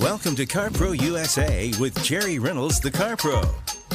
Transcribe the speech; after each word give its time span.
Welcome 0.00 0.34
to 0.36 0.46
CarPro 0.46 0.98
USA 0.98 1.74
with 1.78 2.02
Jerry 2.02 2.38
Reynolds, 2.38 2.80
the 2.80 2.90
Car 2.90 3.18
Pro. 3.18 3.42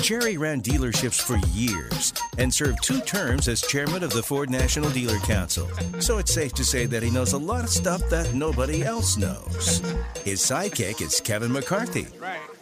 Jerry 0.02 0.38
ran 0.38 0.62
dealerships 0.62 1.20
for 1.20 1.36
years 1.48 2.14
and 2.38 2.54
served 2.54 2.84
two 2.84 3.02
terms 3.02 3.48
as 3.48 3.60
chairman 3.64 4.04
of 4.04 4.12
the 4.12 4.22
Ford 4.22 4.52
National 4.52 4.92
Dealer 4.92 5.18
Council. 5.22 5.68
So 5.98 6.20
it's 6.20 6.32
safe 6.32 6.54
to 6.54 6.64
say 6.64 6.86
that 6.86 7.02
he 7.02 7.10
knows 7.10 7.34
a 7.34 7.40
lot 7.40 7.64
of 7.64 7.72
stuff 7.72 8.08
that 8.12 8.36
nobody 8.36 8.84
else 8.84 9.18
knows. 9.18 9.80
His 10.24 10.42
sidekick 10.42 11.02
is 11.02 11.20
Kevin 11.20 11.52
McCarthy, 11.52 12.06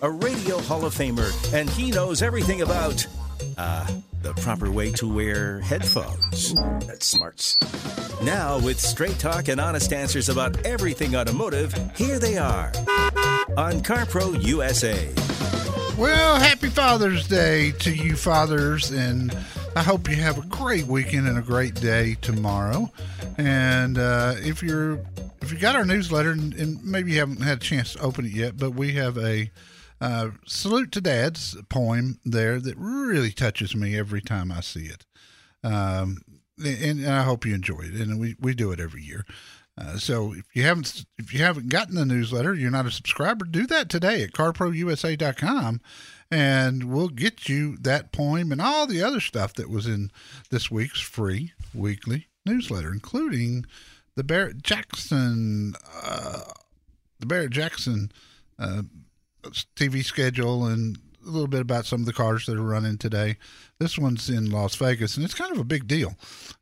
a 0.01 0.09
radio 0.09 0.61
Hall 0.61 0.85
of 0.85 0.95
Famer, 0.95 1.33
and 1.53 1.69
he 1.69 1.91
knows 1.91 2.21
everything 2.21 2.61
about, 2.61 3.05
uh, 3.57 3.85
the 4.21 4.33
proper 4.35 4.71
way 4.71 4.89
to 4.93 5.13
wear 5.13 5.59
headphones. 5.59 6.53
That's 6.87 7.07
smarts. 7.07 7.59
Now, 8.21 8.57
with 8.57 8.79
straight 8.79 9.19
talk 9.19 9.49
and 9.49 9.59
honest 9.59 9.91
answers 9.91 10.29
about 10.29 10.65
everything 10.65 11.17
automotive, 11.17 11.73
here 11.97 12.19
they 12.19 12.37
are 12.37 12.71
on 13.57 13.81
CarPro 13.81 14.41
USA. 14.43 15.09
Well, 15.97 16.39
happy 16.39 16.69
Father's 16.69 17.27
Day 17.27 17.71
to 17.79 17.95
you 17.95 18.15
fathers, 18.15 18.91
and 18.91 19.35
I 19.75 19.83
hope 19.83 20.09
you 20.09 20.15
have 20.15 20.39
a 20.39 20.47
great 20.47 20.85
weekend 20.87 21.27
and 21.27 21.37
a 21.37 21.41
great 21.41 21.75
day 21.75 22.15
tomorrow. 22.21 22.91
And 23.37 23.99
uh, 23.99 24.35
if 24.37 24.63
you're 24.63 24.99
if 25.41 25.51
you 25.51 25.59
got 25.59 25.75
our 25.75 25.85
newsletter, 25.85 26.31
and, 26.31 26.53
and, 26.55 26.83
maybe 26.83 27.11
you 27.11 27.19
haven't 27.19 27.41
had 27.41 27.57
a 27.57 27.61
chance 27.61 27.93
to 27.93 27.99
open 27.99 28.25
it 28.25 28.31
yet, 28.31 28.57
but 28.57 28.71
we 28.71 28.93
have 28.93 29.17
a 29.17 29.51
uh, 30.01 30.29
salute 30.47 30.91
to 30.93 31.01
dads 31.01 31.55
poem 31.69 32.19
there 32.25 32.59
that 32.59 32.75
really 32.77 33.31
touches 33.31 33.75
me 33.75 33.97
every 33.97 34.21
time 34.21 34.51
I 34.51 34.61
see 34.61 34.85
it. 34.85 35.05
Um, 35.63 36.21
and, 36.57 36.99
and, 37.01 37.07
I 37.07 37.23
hope 37.23 37.45
you 37.45 37.53
enjoy 37.53 37.81
it. 37.81 37.93
And 37.93 38.19
we, 38.19 38.35
we 38.39 38.53
do 38.53 38.71
it 38.71 38.79
every 38.79 39.03
year. 39.03 39.25
Uh, 39.77 39.97
so 39.97 40.33
if 40.33 40.45
you 40.53 40.63
haven't 40.63 41.05
if 41.17 41.33
you 41.33 41.39
haven't 41.41 41.69
gotten 41.69 41.95
the 41.95 42.05
newsletter, 42.05 42.53
you're 42.53 42.69
not 42.69 42.85
a 42.85 42.91
subscriber, 42.91 43.45
do 43.45 43.65
that 43.67 43.89
today 43.89 44.23
at 44.23 44.31
carprousa.com 44.31 45.81
and 46.29 46.85
we'll 46.85 47.09
get 47.09 47.47
you 47.47 47.77
that 47.77 48.11
poem 48.11 48.51
and 48.51 48.61
all 48.61 48.87
the 48.87 49.03
other 49.03 49.19
stuff 49.19 49.53
that 49.53 49.69
was 49.69 49.85
in 49.85 50.11
this 50.49 50.71
week's 50.71 50.99
free 50.99 51.53
weekly 51.73 52.27
newsletter, 52.45 52.91
including 52.91 53.65
the 54.15 54.23
Barrett 54.23 54.61
Jackson 54.63 55.73
uh, 56.03 56.41
the 57.19 57.25
Barrett 57.25 57.51
Jackson 57.51 58.11
uh, 58.59 58.83
TV 59.75 60.03
schedule 60.03 60.65
and 60.65 60.97
a 61.25 61.29
little 61.29 61.47
bit 61.47 61.61
about 61.61 61.85
some 61.85 62.01
of 62.01 62.05
the 62.05 62.13
cars 62.13 62.45
that 62.45 62.57
are 62.57 62.61
running 62.61 62.97
today. 62.97 63.37
This 63.79 63.97
one's 63.97 64.29
in 64.29 64.49
Las 64.49 64.75
Vegas, 64.75 65.15
and 65.15 65.25
it's 65.25 65.33
kind 65.33 65.51
of 65.51 65.57
a 65.57 65.63
big 65.63 65.87
deal. 65.87 66.15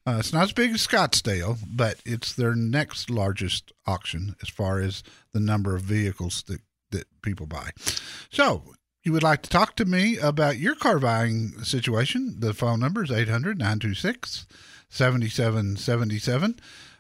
Uh, 0.06 0.18
it's 0.20 0.34
not 0.34 0.44
as 0.44 0.54
big 0.54 0.72
as 0.72 0.86
Scottsdale, 0.86 1.58
but 1.68 1.98
it's 2.06 2.34
their 2.34 2.56
next 2.56 3.10
largest 3.10 3.72
auction 3.86 4.36
as 4.42 4.50
far 4.50 4.80
as 4.80 5.04
the 5.34 5.40
number 5.40 5.76
of 5.76 5.82
vehicles 5.82 6.44
that, 6.48 6.62
that 6.92 7.06
people 7.22 7.46
buy. 7.46 7.72
So, 8.30 8.64
you 9.04 9.14
would 9.14 9.24
like 9.24 9.42
to 9.44 9.50
talk 9.50 9.76
to 9.78 9.86
me 9.86 10.18
about 10.18 10.58
your 10.58 10.76
car 10.76 11.00
buying 11.00 11.64
situation, 11.64 12.36
the 12.40 12.54
phone 12.54 12.80
number 12.80 13.04
is 13.04 13.12
800 13.12 13.58
926 13.58 14.46
7777. 14.90 16.60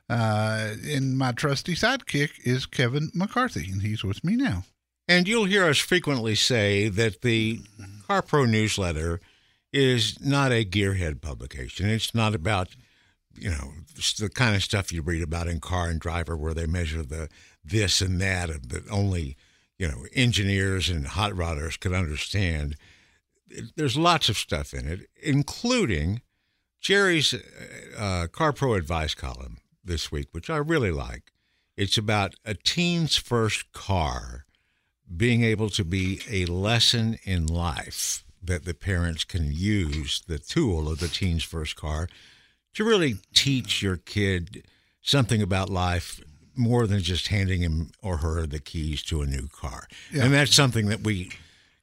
Uh, 0.09 0.75
and 0.83 1.17
my 1.17 1.31
trusty 1.31 1.73
sidekick 1.73 2.31
is 2.43 2.65
Kevin 2.65 3.11
McCarthy, 3.13 3.69
and 3.71 3.81
he's 3.81 4.03
with 4.03 4.23
me 4.23 4.35
now. 4.35 4.65
And 5.11 5.27
you'll 5.27 5.43
hear 5.43 5.65
us 5.65 5.77
frequently 5.77 6.35
say 6.35 6.87
that 6.87 7.21
the 7.21 7.59
CarPro 8.07 8.49
newsletter 8.49 9.19
is 9.73 10.17
not 10.23 10.53
a 10.53 10.63
gearhead 10.63 11.19
publication. 11.19 11.89
It's 11.89 12.15
not 12.15 12.33
about, 12.33 12.69
you 13.35 13.49
know, 13.49 13.73
the 14.19 14.29
kind 14.29 14.55
of 14.55 14.63
stuff 14.63 14.93
you 14.93 15.01
read 15.01 15.21
about 15.21 15.49
in 15.49 15.59
Car 15.59 15.89
and 15.89 15.99
Driver 15.99 16.37
where 16.37 16.53
they 16.53 16.65
measure 16.65 17.03
the 17.03 17.27
this 17.61 17.99
and 17.99 18.21
that 18.21 18.69
that 18.69 18.89
only, 18.89 19.35
you 19.77 19.85
know, 19.85 20.05
engineers 20.13 20.87
and 20.87 21.05
hot 21.05 21.33
rodders 21.33 21.77
could 21.77 21.91
understand. 21.91 22.77
There's 23.75 23.97
lots 23.97 24.29
of 24.29 24.37
stuff 24.37 24.73
in 24.73 24.87
it, 24.87 25.09
including 25.21 26.21
Jerry's 26.79 27.33
uh, 27.33 28.27
CarPro 28.31 28.77
advice 28.77 29.13
column 29.13 29.57
this 29.83 30.09
week, 30.09 30.29
which 30.31 30.49
I 30.49 30.55
really 30.55 30.91
like. 30.91 31.33
It's 31.75 31.97
about 31.97 32.35
a 32.45 32.53
teen's 32.53 33.17
first 33.17 33.73
car 33.73 34.45
being 35.15 35.43
able 35.43 35.69
to 35.69 35.83
be 35.83 36.21
a 36.29 36.45
lesson 36.45 37.17
in 37.23 37.45
life 37.45 38.23
that 38.43 38.65
the 38.65 38.73
parents 38.73 39.23
can 39.23 39.51
use 39.51 40.21
the 40.27 40.39
tool 40.39 40.89
of 40.91 40.99
the 40.99 41.07
teen's 41.07 41.43
first 41.43 41.75
car 41.75 42.07
to 42.73 42.83
really 42.83 43.15
teach 43.33 43.81
your 43.81 43.97
kid 43.97 44.65
something 45.01 45.41
about 45.41 45.69
life 45.69 46.21
more 46.55 46.87
than 46.87 47.01
just 47.01 47.27
handing 47.27 47.61
him 47.61 47.91
or 48.01 48.17
her 48.17 48.45
the 48.45 48.59
keys 48.59 49.03
to 49.03 49.21
a 49.21 49.25
new 49.25 49.47
car. 49.47 49.87
Yeah. 50.11 50.25
And 50.25 50.33
that's 50.33 50.53
something 50.53 50.87
that 50.87 51.01
we, 51.01 51.31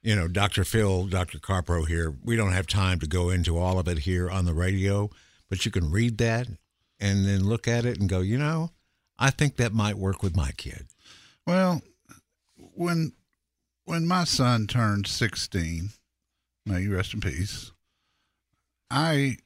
you 0.02 0.14
know, 0.14 0.28
Dr. 0.28 0.64
Phil, 0.64 1.06
Dr. 1.06 1.38
Carpro 1.38 1.86
here, 1.86 2.14
we 2.24 2.36
don't 2.36 2.52
have 2.52 2.66
time 2.66 2.98
to 3.00 3.06
go 3.06 3.30
into 3.30 3.58
all 3.58 3.78
of 3.78 3.88
it 3.88 4.00
here 4.00 4.30
on 4.30 4.44
the 4.44 4.54
radio, 4.54 5.10
but 5.48 5.64
you 5.64 5.70
can 5.70 5.90
read 5.90 6.18
that 6.18 6.48
and 7.00 7.26
then 7.26 7.44
look 7.44 7.68
at 7.68 7.84
it 7.84 7.98
and 7.98 8.08
go, 8.08 8.20
you 8.20 8.38
know, 8.38 8.70
I 9.18 9.30
think 9.30 9.56
that 9.56 9.72
might 9.72 9.96
work 9.96 10.22
with 10.22 10.36
my 10.36 10.52
kid. 10.52 10.86
Well, 11.46 11.82
when 12.56 13.12
when 13.88 14.06
my 14.06 14.24
son 14.24 14.66
turned 14.66 15.06
16, 15.06 15.88
may 16.66 16.82
you 16.82 16.94
rest 16.94 17.14
in 17.14 17.20
peace, 17.20 17.72
I, 18.90 19.38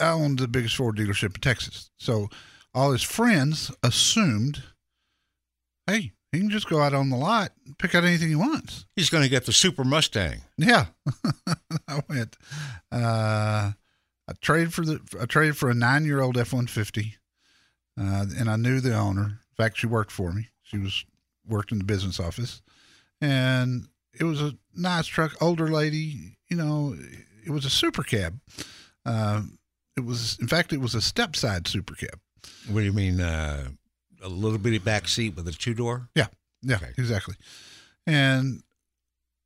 I 0.00 0.08
owned 0.08 0.40
the 0.40 0.48
biggest 0.48 0.74
Ford 0.74 0.96
dealership 0.96 1.36
in 1.36 1.40
Texas. 1.40 1.90
So 1.98 2.28
all 2.74 2.90
his 2.90 3.04
friends 3.04 3.70
assumed, 3.80 4.64
hey, 5.86 6.10
he 6.32 6.40
can 6.40 6.50
just 6.50 6.68
go 6.68 6.80
out 6.80 6.94
on 6.94 7.10
the 7.10 7.16
lot 7.16 7.52
and 7.64 7.78
pick 7.78 7.94
out 7.94 8.02
anything 8.02 8.28
he 8.28 8.34
wants. 8.34 8.86
He's 8.96 9.08
going 9.08 9.22
to 9.22 9.30
get 9.30 9.46
the 9.46 9.52
Super 9.52 9.84
Mustang. 9.84 10.40
Yeah. 10.56 10.86
I 11.86 12.02
went, 12.08 12.36
uh, 12.90 13.70
I 14.26 14.32
traded 14.40 14.74
for 14.74 14.84
the, 14.84 15.00
I 15.20 15.26
traded 15.26 15.56
for 15.56 15.70
a 15.70 15.74
nine 15.74 16.04
year 16.04 16.20
old 16.20 16.36
F 16.36 16.52
150. 16.52 17.14
Uh, 17.98 18.26
and 18.36 18.50
I 18.50 18.56
knew 18.56 18.80
the 18.80 18.96
owner. 18.96 19.22
In 19.22 19.56
fact, 19.56 19.78
she 19.78 19.86
worked 19.86 20.10
for 20.10 20.32
me. 20.32 20.48
She 20.62 20.78
was 20.78 21.04
worked 21.46 21.70
in 21.70 21.78
the 21.78 21.84
business 21.84 22.18
office 22.18 22.62
and 23.20 23.88
it 24.18 24.24
was 24.24 24.40
a 24.40 24.54
nice 24.74 25.06
truck, 25.06 25.34
older 25.40 25.68
lady. 25.68 26.36
You 26.48 26.56
know, 26.56 26.96
it 27.44 27.50
was 27.50 27.64
a 27.64 27.70
super 27.70 28.02
cab. 28.02 28.40
Uh, 29.04 29.42
it 29.96 30.04
was, 30.04 30.38
in 30.40 30.48
fact, 30.48 30.72
it 30.72 30.80
was 30.80 30.94
a 30.94 31.00
step 31.00 31.36
side 31.36 31.66
super 31.66 31.94
cab. 31.94 32.18
What 32.70 32.80
do 32.80 32.86
you 32.86 32.92
mean? 32.92 33.20
Uh, 33.20 33.68
a 34.22 34.28
little 34.28 34.58
bitty 34.58 34.78
back 34.78 35.08
seat 35.08 35.36
with 35.36 35.46
a 35.48 35.52
two 35.52 35.74
door? 35.74 36.08
Yeah, 36.14 36.26
yeah, 36.62 36.76
okay. 36.76 36.92
exactly. 36.96 37.36
And 38.06 38.62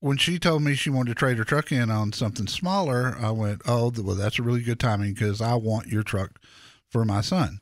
when 0.01 0.17
she 0.17 0.39
told 0.39 0.63
me 0.63 0.75
she 0.75 0.91
wanted 0.91 1.11
to 1.11 1.15
trade 1.15 1.39
her 1.39 1.45
truck 1.45 1.71
in 1.73 1.91
on 1.91 2.13
something 2.13 2.47
smaller, 2.47 3.17
I 3.21 3.31
went, 3.31 3.63
"Oh, 3.67 3.93
well, 3.99 4.17
that's 4.17 4.39
a 4.39 4.43
really 4.43 4.63
good 4.63 4.81
timing 4.81 5.15
because 5.15 5.41
I 5.41 5.55
want 5.55 5.89
your 5.89 6.03
truck 6.03 6.41
for 6.89 7.05
my 7.05 7.21
son. 7.21 7.61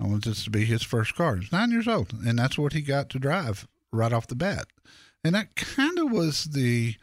I 0.00 0.06
want 0.06 0.24
this 0.24 0.44
to 0.44 0.50
be 0.50 0.64
his 0.64 0.82
first 0.82 1.14
car. 1.14 1.36
He's 1.36 1.52
nine 1.52 1.70
years 1.70 1.88
old, 1.88 2.12
and 2.12 2.38
that's 2.38 2.58
what 2.58 2.72
he 2.72 2.82
got 2.82 3.08
to 3.10 3.18
drive 3.18 3.66
right 3.92 4.12
off 4.12 4.26
the 4.26 4.36
bat." 4.36 4.66
And 5.28 5.34
that 5.34 5.56
kind 5.56 5.98
of 5.98 6.10
was 6.10 6.44
the 6.44 6.94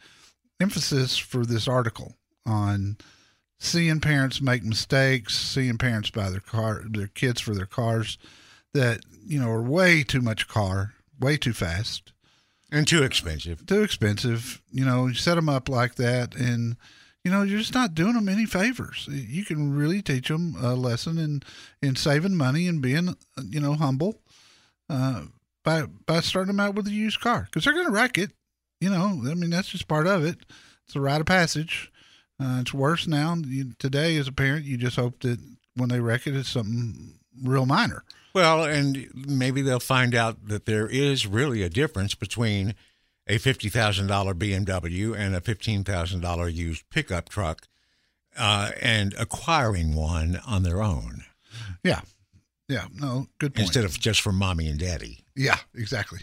emphasis 0.59 1.15
for 1.15 1.45
this 1.45 1.67
article 1.67 2.15
on 2.43 2.97
seeing 3.59 3.99
parents 3.99 4.41
make 4.41 4.63
mistakes, 4.63 5.37
seeing 5.37 5.77
parents 5.77 6.09
buy 6.09 6.31
their 6.31 6.39
car, 6.39 6.81
their 6.89 7.05
kids 7.05 7.39
for 7.39 7.53
their 7.53 7.67
cars 7.67 8.17
that, 8.73 9.01
you 9.23 9.39
know, 9.39 9.51
are 9.51 9.61
way 9.61 10.01
too 10.01 10.21
much 10.21 10.47
car, 10.47 10.95
way 11.19 11.37
too 11.37 11.53
fast. 11.53 12.13
And 12.71 12.87
too 12.87 13.03
expensive. 13.03 13.63
Too 13.67 13.83
expensive. 13.83 14.59
You 14.71 14.85
know, 14.85 15.05
you 15.05 15.13
set 15.13 15.35
them 15.35 15.47
up 15.47 15.69
like 15.69 15.93
that 15.93 16.33
and, 16.33 16.77
you 17.23 17.29
know, 17.29 17.43
you're 17.43 17.59
just 17.59 17.75
not 17.75 17.93
doing 17.93 18.13
them 18.13 18.27
any 18.27 18.47
favors. 18.47 19.07
You 19.07 19.45
can 19.45 19.75
really 19.75 20.01
teach 20.01 20.29
them 20.29 20.55
a 20.59 20.73
lesson 20.73 21.19
in, 21.19 21.43
in 21.79 21.95
saving 21.95 22.35
money 22.35 22.67
and 22.67 22.81
being, 22.81 23.15
you 23.47 23.59
know, 23.59 23.75
humble. 23.75 24.19
Uh, 24.89 25.25
by 25.65 25.83
by 26.05 26.21
starting 26.21 26.55
them 26.55 26.61
out 26.61 26.75
with 26.75 26.87
a 26.87 26.91
used 26.91 27.19
car 27.19 27.41
because 27.45 27.65
they're 27.65 27.73
going 27.73 27.87
to 27.87 27.91
wreck 27.91 28.17
it. 28.17 28.31
You 28.79 28.89
know, 28.89 29.21
I 29.29 29.33
mean 29.33 29.49
that's 29.49 29.67
just 29.67 29.89
part 29.89 30.07
of 30.07 30.23
it. 30.23 30.37
It's 30.85 30.95
a 30.95 31.01
rite 31.01 31.19
of 31.19 31.27
passage. 31.27 31.91
Uh, 32.39 32.59
it's 32.61 32.73
worse 32.73 33.07
now. 33.07 33.35
You, 33.45 33.73
today, 33.79 34.17
as 34.17 34.27
a 34.27 34.31
parent, 34.31 34.65
you 34.65 34.77
just 34.77 34.97
hope 34.97 35.21
that 35.21 35.39
when 35.75 35.89
they 35.89 35.99
wreck 35.99 36.27
it, 36.27 36.35
it's 36.35 36.49
something 36.49 37.13
real 37.41 37.65
minor. 37.65 38.03
Well, 38.33 38.63
and 38.65 39.09
maybe 39.13 39.61
they'll 39.61 39.79
find 39.79 40.13
out 40.13 40.47
that 40.47 40.65
there 40.65 40.87
is 40.87 41.25
really 41.25 41.63
a 41.63 41.69
difference 41.69 42.15
between 42.15 42.75
a 43.27 43.37
fifty 43.37 43.69
thousand 43.69 44.07
dollar 44.07 44.33
BMW 44.33 45.17
and 45.17 45.35
a 45.35 45.41
fifteen 45.41 45.83
thousand 45.83 46.21
dollar 46.21 46.47
used 46.47 46.87
pickup 46.89 47.29
truck, 47.29 47.67
uh, 48.37 48.71
and 48.81 49.13
acquiring 49.17 49.95
one 49.95 50.41
on 50.45 50.63
their 50.63 50.83
own. 50.83 51.23
Yeah, 51.83 52.01
yeah, 52.67 52.87
no, 52.93 53.27
good 53.39 53.55
point. 53.55 53.67
Instead 53.67 53.85
of 53.85 53.99
just 53.99 54.21
for 54.21 54.33
mommy 54.33 54.67
and 54.67 54.79
daddy. 54.79 55.24
Yeah, 55.35 55.57
exactly. 55.75 56.19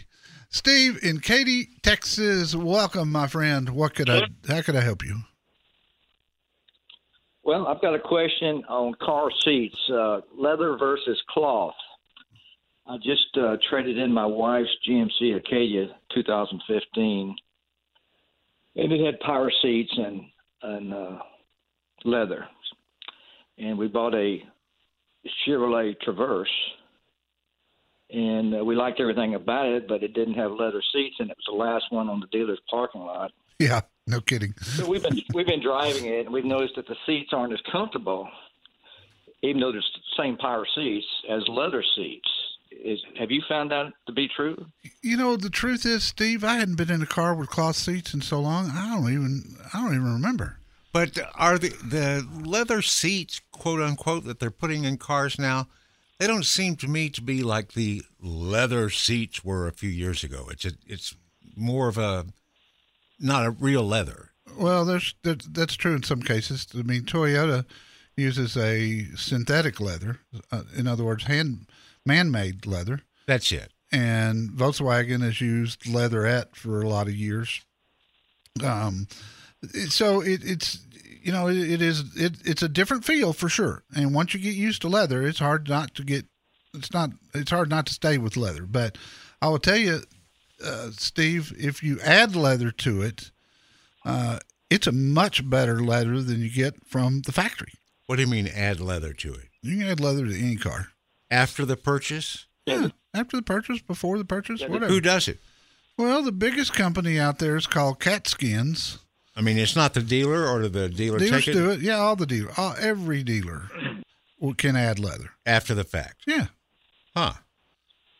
Steve 0.49 0.99
in 1.03 1.19
Katy, 1.19 1.69
Texas, 1.81 2.55
welcome, 2.55 3.11
my 3.11 3.27
friend. 3.27 3.69
What 3.69 3.95
could 3.95 4.09
I? 4.09 4.27
How 4.47 4.61
could 4.61 4.75
I 4.75 4.81
help 4.81 5.03
you? 5.03 5.21
Well, 7.43 7.67
I've 7.67 7.81
got 7.81 7.93
a 7.93 7.99
question 7.99 8.63
on 8.69 8.93
car 9.01 9.29
seats, 9.43 9.75
uh, 9.91 10.21
leather 10.37 10.77
versus 10.77 11.21
cloth. 11.29 11.73
I 12.87 12.97
just 12.97 13.37
uh, 13.37 13.57
traded 13.69 13.97
in 13.97 14.13
my 14.13 14.25
wife's 14.25 14.69
GMC 14.87 15.37
Acadia 15.37 15.87
2015, 16.13 17.35
and 18.75 18.91
it 18.91 19.05
had 19.05 19.19
power 19.19 19.51
seats 19.61 19.93
and 19.97 20.21
and 20.61 20.93
uh, 20.93 21.19
leather. 22.05 22.47
And 23.57 23.77
we 23.77 23.87
bought 23.87 24.15
a 24.15 24.37
Chevrolet 25.45 25.99
Traverse, 26.01 26.49
and 28.13 28.55
uh, 28.55 28.63
we 28.63 28.75
liked 28.75 28.99
everything 28.99 29.33
about 29.33 29.65
it, 29.65 29.87
but 29.87 30.03
it 30.03 30.13
didn't 30.13 30.35
have 30.35 30.51
leather 30.51 30.81
seats, 30.93 31.15
and 31.19 31.31
it 31.31 31.37
was 31.37 31.45
the 31.47 31.55
last 31.55 31.85
one 31.89 32.09
on 32.09 32.19
the 32.19 32.27
dealer's 32.27 32.59
parking 32.69 33.01
lot. 33.01 33.31
Yeah, 33.59 33.81
no 34.07 34.21
kidding. 34.21 34.53
So 34.61 34.87
we've 34.87 35.01
been 35.01 35.21
we've 35.33 35.47
been 35.47 35.61
driving 35.61 36.05
it, 36.05 36.25
and 36.25 36.33
we've 36.33 36.45
noticed 36.45 36.75
that 36.75 36.87
the 36.87 36.95
seats 37.05 37.31
aren't 37.33 37.53
as 37.53 37.59
comfortable, 37.71 38.29
even 39.41 39.61
though 39.61 39.71
there's 39.71 39.89
the 39.95 40.23
same 40.23 40.37
power 40.37 40.65
seats 40.75 41.07
as 41.29 41.43
leather 41.47 41.83
seats. 41.95 42.29
Is 42.71 42.99
have 43.19 43.31
you 43.31 43.41
found 43.47 43.71
that 43.71 43.93
to 44.07 44.13
be 44.13 44.27
true? 44.35 44.65
You 45.01 45.17
know, 45.17 45.35
the 45.35 45.49
truth 45.49 45.85
is, 45.85 46.03
Steve, 46.03 46.43
I 46.43 46.55
hadn't 46.55 46.75
been 46.75 46.91
in 46.91 47.01
a 47.01 47.07
car 47.07 47.33
with 47.33 47.49
cloth 47.49 47.75
seats 47.75 48.13
in 48.13 48.21
so 48.21 48.39
long. 48.39 48.69
I 48.71 48.95
don't 48.95 49.11
even 49.11 49.55
I 49.73 49.81
don't 49.81 49.95
even 49.95 50.13
remember. 50.13 50.59
But 50.91 51.17
are 51.35 51.57
the 51.57 51.69
the 51.69 52.27
leather 52.45 52.83
seats, 52.83 53.41
quote 53.51 53.81
unquote, 53.81 54.25
that 54.25 54.39
they're 54.39 54.51
putting 54.51 54.83
in 54.83 54.97
cars 54.97 55.39
now? 55.39 55.67
They 56.23 56.27
don't 56.27 56.45
seem 56.45 56.77
to 56.77 56.87
me 56.87 57.09
to 57.09 57.21
be 57.21 57.43
like 57.43 57.73
the 57.73 58.01
leather 58.21 58.89
seats 58.89 59.43
were 59.43 59.67
a 59.67 59.73
few 59.73 59.89
years 59.89 60.23
ago. 60.23 60.47
It's 60.49 60.63
a, 60.63 60.71
it's 60.87 61.17
more 61.53 61.89
of 61.89 61.97
a 61.97 62.27
not 63.19 63.45
a 63.45 63.49
real 63.51 63.83
leather. 63.83 64.29
Well, 64.57 64.85
there's 64.85 65.15
that, 65.23 65.53
that's 65.53 65.75
true 65.75 65.95
in 65.95 66.03
some 66.03 66.21
cases. 66.21 66.65
I 66.73 66.83
mean, 66.83 67.01
Toyota 67.01 67.65
uses 68.15 68.55
a 68.55 69.03
synthetic 69.17 69.81
leather, 69.81 70.21
uh, 70.49 70.61
in 70.77 70.87
other 70.87 71.03
words, 71.03 71.25
hand 71.25 71.65
man-made 72.05 72.65
leather, 72.65 73.01
That's 73.25 73.51
it. 73.51 73.73
and 73.91 74.49
Volkswagen 74.51 75.23
has 75.23 75.41
used 75.41 75.85
leatherette 75.89 76.55
for 76.55 76.81
a 76.81 76.87
lot 76.87 77.07
of 77.07 77.15
years. 77.15 77.59
Um, 78.63 79.09
so 79.89 80.21
it, 80.21 80.39
it's 80.45 80.79
you 81.23 81.31
know 81.31 81.47
it, 81.47 81.57
it 81.57 81.81
is 81.81 82.03
it, 82.15 82.35
it's 82.45 82.61
a 82.61 82.69
different 82.69 83.05
feel 83.05 83.33
for 83.33 83.49
sure. 83.49 83.83
And 83.95 84.13
once 84.13 84.33
you 84.33 84.39
get 84.39 84.55
used 84.55 84.81
to 84.83 84.89
leather, 84.89 85.25
it's 85.25 85.39
hard 85.39 85.67
not 85.69 85.95
to 85.95 86.03
get 86.03 86.25
it's 86.73 86.93
not 86.93 87.11
it's 87.33 87.51
hard 87.51 87.69
not 87.69 87.85
to 87.87 87.93
stay 87.93 88.17
with 88.17 88.37
leather. 88.37 88.65
But 88.65 88.97
I 89.41 89.47
will 89.47 89.59
tell 89.59 89.77
you, 89.77 90.01
uh, 90.63 90.89
Steve, 90.91 91.53
if 91.57 91.81
you 91.81 91.99
add 92.01 92.35
leather 92.35 92.71
to 92.71 93.01
it, 93.01 93.31
uh, 94.05 94.39
it's 94.69 94.87
a 94.87 94.91
much 94.91 95.49
better 95.49 95.81
leather 95.81 96.21
than 96.21 96.41
you 96.41 96.49
get 96.49 96.85
from 96.85 97.21
the 97.21 97.31
factory. 97.31 97.73
What 98.05 98.17
do 98.17 98.23
you 98.23 98.27
mean 98.27 98.47
add 98.47 98.79
leather 98.79 99.13
to 99.13 99.33
it? 99.33 99.47
You 99.61 99.77
can 99.77 99.87
add 99.87 99.99
leather 99.99 100.25
to 100.25 100.37
any 100.37 100.57
car. 100.57 100.89
After 101.31 101.65
the 101.65 101.77
purchase? 101.77 102.47
Yeah, 102.65 102.89
after 103.13 103.37
the 103.37 103.43
purchase, 103.43 103.81
before 103.81 104.17
the 104.17 104.25
purchase, 104.25 104.61
whatever. 104.61 104.87
Who 104.87 105.01
does 105.01 105.27
it? 105.27 105.39
Well, 105.97 106.21
the 106.23 106.31
biggest 106.31 106.73
company 106.73 107.19
out 107.19 107.39
there 107.39 107.55
is 107.55 107.67
called 107.67 107.99
Katzkins. 107.99 108.97
I 109.35 109.41
mean, 109.41 109.57
it's 109.57 109.75
not 109.75 109.93
the 109.93 110.01
dealer 110.01 110.47
or 110.47 110.67
the 110.67 110.89
dealer 110.89 111.17
Dealers 111.19 111.45
take 111.45 111.47
it 111.49 111.53
do 111.53 111.71
it. 111.71 111.79
Yeah, 111.81 111.97
all 111.97 112.15
the 112.15 112.25
dealer, 112.27 112.51
all, 112.57 112.75
every 112.79 113.23
dealer 113.23 113.69
will- 114.39 114.53
can 114.53 114.75
add 114.75 114.99
leather. 114.99 115.31
after 115.45 115.73
the 115.73 115.83
fact. 115.83 116.21
Yeah, 116.27 116.47
Huh. 117.15 117.33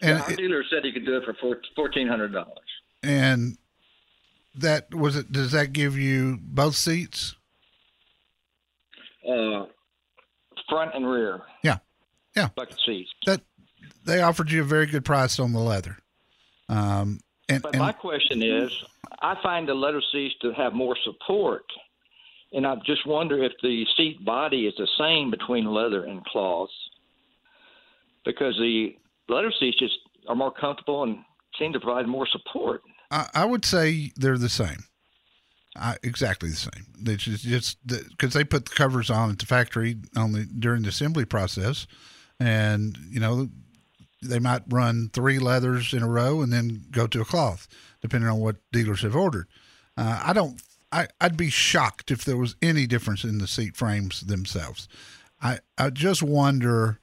and 0.02 0.20
Our 0.20 0.32
it- 0.32 0.38
dealer 0.38 0.64
said 0.70 0.84
he 0.84 0.92
could 0.92 1.06
do 1.06 1.18
it 1.18 1.24
for 1.26 1.36
fourteen 1.76 2.08
hundred 2.08 2.34
dollars. 2.34 2.58
and 3.04 3.58
that 4.56 4.94
was 4.94 5.16
it. 5.16 5.32
Does 5.32 5.52
that 5.52 5.72
give 5.74 5.98
you 5.98 6.40
both 6.42 6.76
seats? 6.76 7.36
Uh, 9.28 9.66
front 10.70 10.94
and 10.96 11.10
rear. 11.10 11.42
Yeah, 11.64 11.78
yeah. 12.36 12.50
Bucket 12.56 12.78
seats. 12.86 13.10
That 13.26 13.42
they 14.06 14.22
offered 14.22 14.52
you 14.52 14.62
a 14.62 14.66
very 14.66 14.86
good 14.86 15.06
price 15.06 15.40
on 15.40 15.54
the 15.54 15.60
leather. 15.60 15.98
Um, 16.70 17.20
and, 17.54 17.64
But 17.64 17.74
and 17.76 17.82
my 17.82 17.92
question 17.92 18.42
is, 18.42 18.72
I 19.22 19.36
find 19.42 19.68
the 19.68 19.74
leather 19.74 20.02
seats 20.12 20.36
to 20.42 20.52
have 20.54 20.74
more 20.74 20.98
support, 21.04 21.66
and 22.52 22.66
I 22.66 22.76
just 22.86 23.06
wonder 23.08 23.44
if 23.44 23.54
the 23.62 23.86
seat 23.96 24.24
body 24.24 24.68
is 24.68 24.74
the 24.78 24.88
same 24.98 25.32
between 25.32 25.66
leather 25.66 26.06
and 26.06 26.24
cloth, 26.26 26.70
because 28.26 28.56
the 28.58 28.96
leather 29.30 29.52
seats 29.60 29.78
just 29.80 29.96
are 30.28 30.36
more 30.36 30.52
comfortable 30.52 31.04
and 31.04 31.20
seem 31.60 31.74
to 31.74 31.80
provide 31.80 32.08
more 32.08 32.28
support. 32.28 32.82
I, 33.12 33.28
I 33.34 33.46
would 33.46 33.66
say 33.66 34.12
they're 34.16 34.38
the 34.38 34.50
same. 34.50 34.86
I, 35.76 35.98
exactly 36.04 36.50
the 36.50 36.56
same. 36.56 36.86
They 37.00 37.16
just 37.16 37.78
because 37.88 38.34
they 38.34 38.44
put 38.44 38.66
the 38.66 38.76
covers 38.76 39.10
on 39.10 39.32
at 39.32 39.40
the 39.40 39.46
factory 39.46 39.98
only 40.16 40.46
during 40.46 40.84
the 40.84 40.90
assembly 40.90 41.26
process, 41.26 41.88
and 42.40 42.98
you 43.10 43.20
know 43.20 43.50
they 44.24 44.40
might 44.40 44.64
run 44.70 45.10
three 45.14 45.40
leathers 45.40 45.94
in 45.94 46.04
a 46.04 46.10
row 46.10 46.42
and 46.42 46.52
then 46.52 46.86
go 46.92 47.08
to 47.08 47.22
a 47.22 47.26
cloth, 47.26 47.68
depending 48.02 48.30
on 48.30 48.40
what 48.40 48.58
dealers 48.72 49.02
have 49.02 49.16
ordered. 49.16 49.48
Uh, 49.98 50.22
I 50.26 50.34
don't. 50.34 50.62
I, 50.92 51.08
I'd 51.20 51.38
be 51.38 51.50
shocked 51.50 52.12
if 52.12 52.24
there 52.24 52.38
was 52.38 52.56
any 52.62 52.86
difference 52.86 53.24
in 53.24 53.40
the 53.40 53.48
seat 53.48 53.76
frames 53.76 54.22
themselves. 54.22 54.88
I 55.42 55.60
I 55.78 55.90
just 55.90 56.24
wonder 56.24 57.00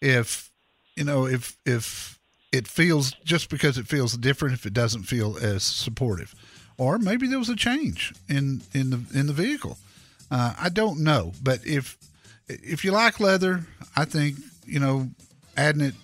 if 0.00 0.50
you 0.96 1.04
know 1.04 1.26
if 1.26 1.56
if 1.66 2.18
it 2.52 2.66
feels 2.66 3.12
just 3.24 3.48
because 3.48 3.78
it 3.78 3.86
feels 3.86 4.16
different 4.16 4.54
if 4.54 4.66
it 4.66 4.72
doesn't 4.72 5.04
feel 5.04 5.36
as 5.40 5.62
supportive 5.62 6.34
or 6.78 6.98
maybe 6.98 7.26
there 7.26 7.38
was 7.38 7.48
a 7.48 7.56
change 7.56 8.12
in 8.28 8.62
in 8.72 8.90
the 8.90 9.00
in 9.14 9.26
the 9.26 9.32
vehicle 9.32 9.78
uh, 10.30 10.54
i 10.58 10.68
don't 10.68 10.98
know 10.98 11.32
but 11.42 11.64
if 11.66 11.96
if 12.48 12.84
you 12.84 12.90
like 12.90 13.20
leather 13.20 13.64
i 13.96 14.04
think 14.04 14.36
you 14.66 14.80
know 14.80 15.08
adding 15.56 15.82
it 15.82 15.94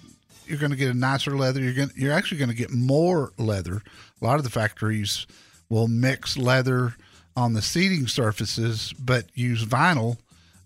you're 0.46 0.58
going 0.58 0.70
to 0.70 0.76
get 0.76 0.90
a 0.90 0.94
nicer 0.94 1.37
leather 1.37 1.60
you're 1.60 1.72
going 1.72 1.90
you're 1.96 2.12
actually 2.12 2.38
going 2.38 2.50
to 2.50 2.56
get 2.56 2.70
more 2.70 3.32
leather 3.38 3.82
a 4.20 4.25
lot 4.25 4.37
of 4.37 4.44
the 4.44 4.50
factories 4.50 5.26
will 5.69 5.88
mix 5.88 6.37
leather 6.37 6.94
on 7.37 7.52
the 7.52 7.62
seating 7.62 8.06
surfaces 8.06 8.93
but 8.98 9.26
use 9.34 9.64
vinyl 9.64 10.16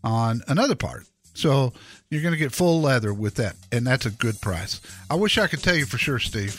on 0.04 0.42
another 0.48 0.74
part 0.74 1.04
so 1.34 1.72
you're 2.10 2.22
going 2.22 2.32
to 2.32 2.38
get 2.38 2.52
full 2.52 2.80
leather 2.80 3.14
with 3.14 3.36
that, 3.36 3.56
and 3.72 3.86
that's 3.86 4.06
a 4.06 4.10
good 4.10 4.40
price. 4.40 4.80
I 5.08 5.14
wish 5.14 5.38
I 5.38 5.46
could 5.46 5.62
tell 5.62 5.76
you 5.76 5.86
for 5.86 5.98
sure, 5.98 6.18
Steve. 6.18 6.54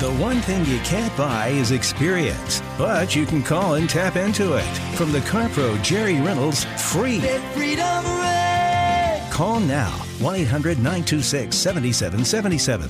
The 0.00 0.12
one 0.20 0.40
thing 0.42 0.66
you 0.66 0.78
can't 0.80 1.16
buy 1.16 1.48
is 1.48 1.70
experience, 1.70 2.60
but 2.76 3.14
you 3.14 3.24
can 3.24 3.42
call 3.42 3.74
and 3.74 3.88
tap 3.88 4.16
into 4.16 4.54
it. 4.54 4.96
From 4.96 5.12
the 5.12 5.20
Car 5.22 5.48
Pro 5.50 5.78
Jerry 5.78 6.20
Reynolds, 6.20 6.64
free. 6.92 7.20
Call 9.34 9.58
now 9.58 9.90
1 10.20 10.36
800 10.36 10.78
926 10.78 11.56
7777. 11.56 12.88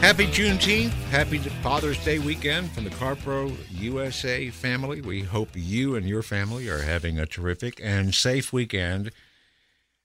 Happy 0.00 0.26
Juneteenth. 0.26 0.88
Happy 1.10 1.36
Father's 1.36 2.02
Day 2.02 2.18
weekend 2.18 2.70
from 2.70 2.84
the 2.84 2.90
CarPro 2.90 3.54
USA 3.72 4.48
family. 4.48 5.02
We 5.02 5.20
hope 5.20 5.50
you 5.52 5.96
and 5.96 6.08
your 6.08 6.22
family 6.22 6.66
are 6.70 6.80
having 6.80 7.18
a 7.18 7.26
terrific 7.26 7.78
and 7.84 8.14
safe 8.14 8.54
weekend. 8.54 9.10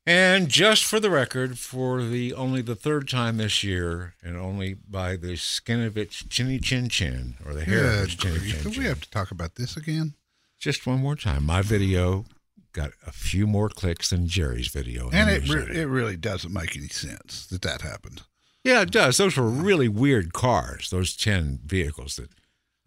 And 0.08 0.50
just 0.50 0.84
for 0.84 1.00
the 1.00 1.10
record, 1.10 1.58
for 1.58 2.04
the 2.04 2.34
only 2.34 2.62
the 2.62 2.76
third 2.76 3.10
time 3.10 3.38
this 3.38 3.64
year, 3.64 4.14
and 4.24 4.38
only 4.38 4.76
by 4.76 5.16
the 5.16 5.36
skin 5.36 5.82
of 5.82 5.98
its 5.98 6.24
chinny 6.30 6.60
chin 6.60 6.90
chin, 6.90 7.36
or 7.44 7.54
the 7.54 7.66
hair 7.66 7.86
of 7.86 8.04
its 8.04 8.16
chinny 8.16 8.38
grief. 8.38 8.62
chin 8.62 8.72
Do 8.72 8.80
we 8.80 8.86
have 8.86 9.02
to 9.02 9.10
talk 9.10 9.32
about 9.32 9.56
this 9.56 9.76
again? 9.76 10.14
Just 10.60 10.86
one 10.86 11.00
more 11.00 11.16
time. 11.16 11.44
My 11.44 11.64
video 11.64 12.26
got 12.72 12.92
a 13.08 13.12
few 13.12 13.48
more 13.48 13.70
clicks 13.70 14.12
than 14.12 14.28
Jerry's 14.28 14.68
video. 14.68 15.10
And 15.12 15.30
it 15.30 15.50
re- 15.50 15.76
it 15.76 15.88
really 15.88 16.18
doesn't 16.18 16.54
make 16.54 16.78
any 16.78 16.90
sense 16.90 17.48
that 17.48 17.64
that 17.64 17.82
happened. 17.82 18.22
Yeah, 18.64 18.82
it 18.82 18.92
does. 18.92 19.18
Those 19.18 19.38
were 19.38 19.48
really 19.48 19.88
weird 19.88 20.34
cars. 20.34 20.90
Those 20.92 21.16
ten 21.16 21.60
vehicles. 21.66 22.18
That, 22.18 22.30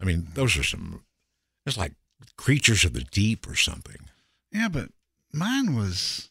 I 0.01 0.05
mean, 0.05 0.27
those 0.35 0.57
are 0.57 0.63
some. 0.63 1.03
It's 1.65 1.77
like 1.77 1.93
creatures 2.37 2.85
of 2.85 2.93
the 2.93 3.01
deep 3.03 3.47
or 3.47 3.55
something. 3.55 4.09
Yeah, 4.51 4.69
but 4.69 4.89
mine 5.33 5.75
was 5.75 6.29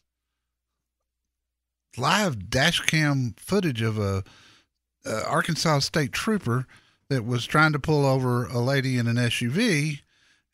live 1.97 2.49
dash 2.49 2.79
cam 2.81 3.33
footage 3.37 3.81
of 3.81 3.97
a, 3.97 4.23
a 5.05 5.25
Arkansas 5.27 5.79
state 5.79 6.11
trooper 6.11 6.65
that 7.09 7.25
was 7.25 7.45
trying 7.45 7.73
to 7.73 7.79
pull 7.79 8.05
over 8.05 8.45
a 8.45 8.59
lady 8.59 8.97
in 8.97 9.07
an 9.07 9.15
SUV, 9.15 10.01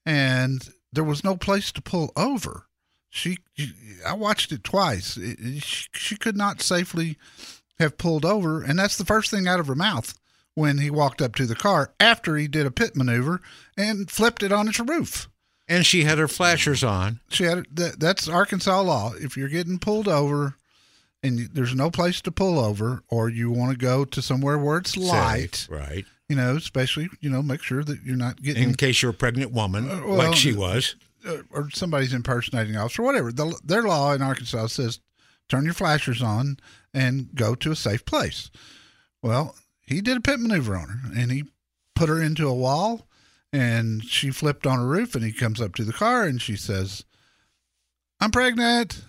and 0.06 0.70
there 0.94 1.04
was 1.04 1.24
no 1.24 1.36
place 1.36 1.72
to 1.74 1.82
pull 1.82 2.12
over. 2.16 2.64
She, 3.10 3.38
I 4.06 4.14
watched 4.14 4.52
it 4.52 4.64
twice. 4.64 5.18
It, 5.18 5.38
it- 5.40 5.64
she, 5.64 5.88
she 5.94 6.16
could 6.16 6.38
not 6.38 6.62
safely 6.62 7.18
have 7.80 7.98
pulled 7.98 8.24
over, 8.26 8.62
and 8.62 8.80
that's 8.80 8.98
the 8.98 9.06
first 9.06 9.30
thing 9.32 9.48
out 9.48 9.60
of 9.60 9.68
her 9.68 9.76
mouth 9.76 10.18
when 10.54 10.78
he 10.78 10.90
walked 10.90 11.22
up 11.22 11.36
to 11.36 11.46
the 11.46 11.56
car 11.56 11.94
after 12.00 12.38
he 12.38 12.48
did 12.48 12.66
a 12.66 12.72
pit 12.72 12.96
maneuver 12.96 13.42
and 13.76 14.10
flipped 14.10 14.42
it 14.42 14.54
on 14.54 14.70
its 14.70 14.80
roof 14.80 15.28
And 15.68 15.86
she 15.86 16.06
had 16.06 16.18
her 16.18 16.30
flashers 16.30 16.82
on. 16.82 17.20
she 17.30 17.44
had 17.44 17.66
that, 17.74 18.00
that's 18.00 18.30
Arkansas 18.30 18.80
law. 18.82 19.12
If 19.20 19.36
you're 19.36 19.50
getting 19.50 19.80
pulled 19.80 20.08
over 20.08 20.56
and 21.26 21.40
there's 21.54 21.76
no 21.76 21.90
place 21.90 22.22
to 22.22 22.32
pull 22.32 22.60
over, 22.60 23.04
or 23.10 23.30
you 23.30 23.52
want 23.52 23.72
to 23.72 23.78
go 23.78 24.06
to 24.06 24.22
somewhere 24.22 24.58
where 24.58 24.78
it's 24.78 24.96
light, 24.98 25.56
Safe, 25.56 25.72
right? 25.72 26.06
You 26.30 26.36
know, 26.36 26.56
especially 26.56 27.10
you 27.22 27.30
know, 27.30 27.42
make 27.42 27.62
sure 27.62 27.84
that 27.84 28.04
you're 28.04 28.16
not 28.16 28.42
getting 28.42 28.64
In 28.64 28.74
case 28.76 29.02
you're 29.02 29.12
a 29.12 29.14
pregnant 29.14 29.52
woman, 29.52 29.90
Uh, 29.90 30.02
well, 30.06 30.18
like 30.18 30.36
she 30.36 30.54
was. 30.54 30.96
uh, 31.28 31.38
or 31.52 31.70
somebody's 31.72 32.14
impersonating 32.14 32.76
officer, 32.78 33.02
whatever. 33.04 33.32
The, 33.32 33.56
their 33.64 33.84
law 33.84 34.14
in 34.14 34.22
Arkansas 34.22 34.68
says 34.68 35.00
turn 35.50 35.66
your 35.66 35.74
flashers 35.74 36.22
on 36.22 36.58
and 36.94 37.30
go 37.36 37.54
to 37.56 37.72
a 37.72 37.76
safe 37.76 38.04
place. 38.06 38.50
Well, 39.22 39.56
he 39.82 40.02
did 40.02 40.18
a 40.18 40.22
pit 40.22 40.40
maneuver 40.40 40.76
on 40.76 40.90
her 40.90 41.12
and 41.20 41.32
he 41.32 41.44
put 41.96 42.10
her 42.10 42.22
into 42.22 42.48
a 42.48 42.54
wall 42.54 43.08
and 43.54 44.04
she 44.04 44.32
flipped 44.32 44.66
on 44.66 44.80
a 44.80 44.86
roof 44.86 45.14
and 45.16 45.24
he 45.24 45.32
comes 45.32 45.62
up 45.62 45.76
to 45.76 45.84
the 45.84 45.94
car 45.94 46.24
and 46.24 46.42
she 46.42 46.56
says, 46.56 47.06
I'm 48.20 48.32
pregnant. 48.32 49.04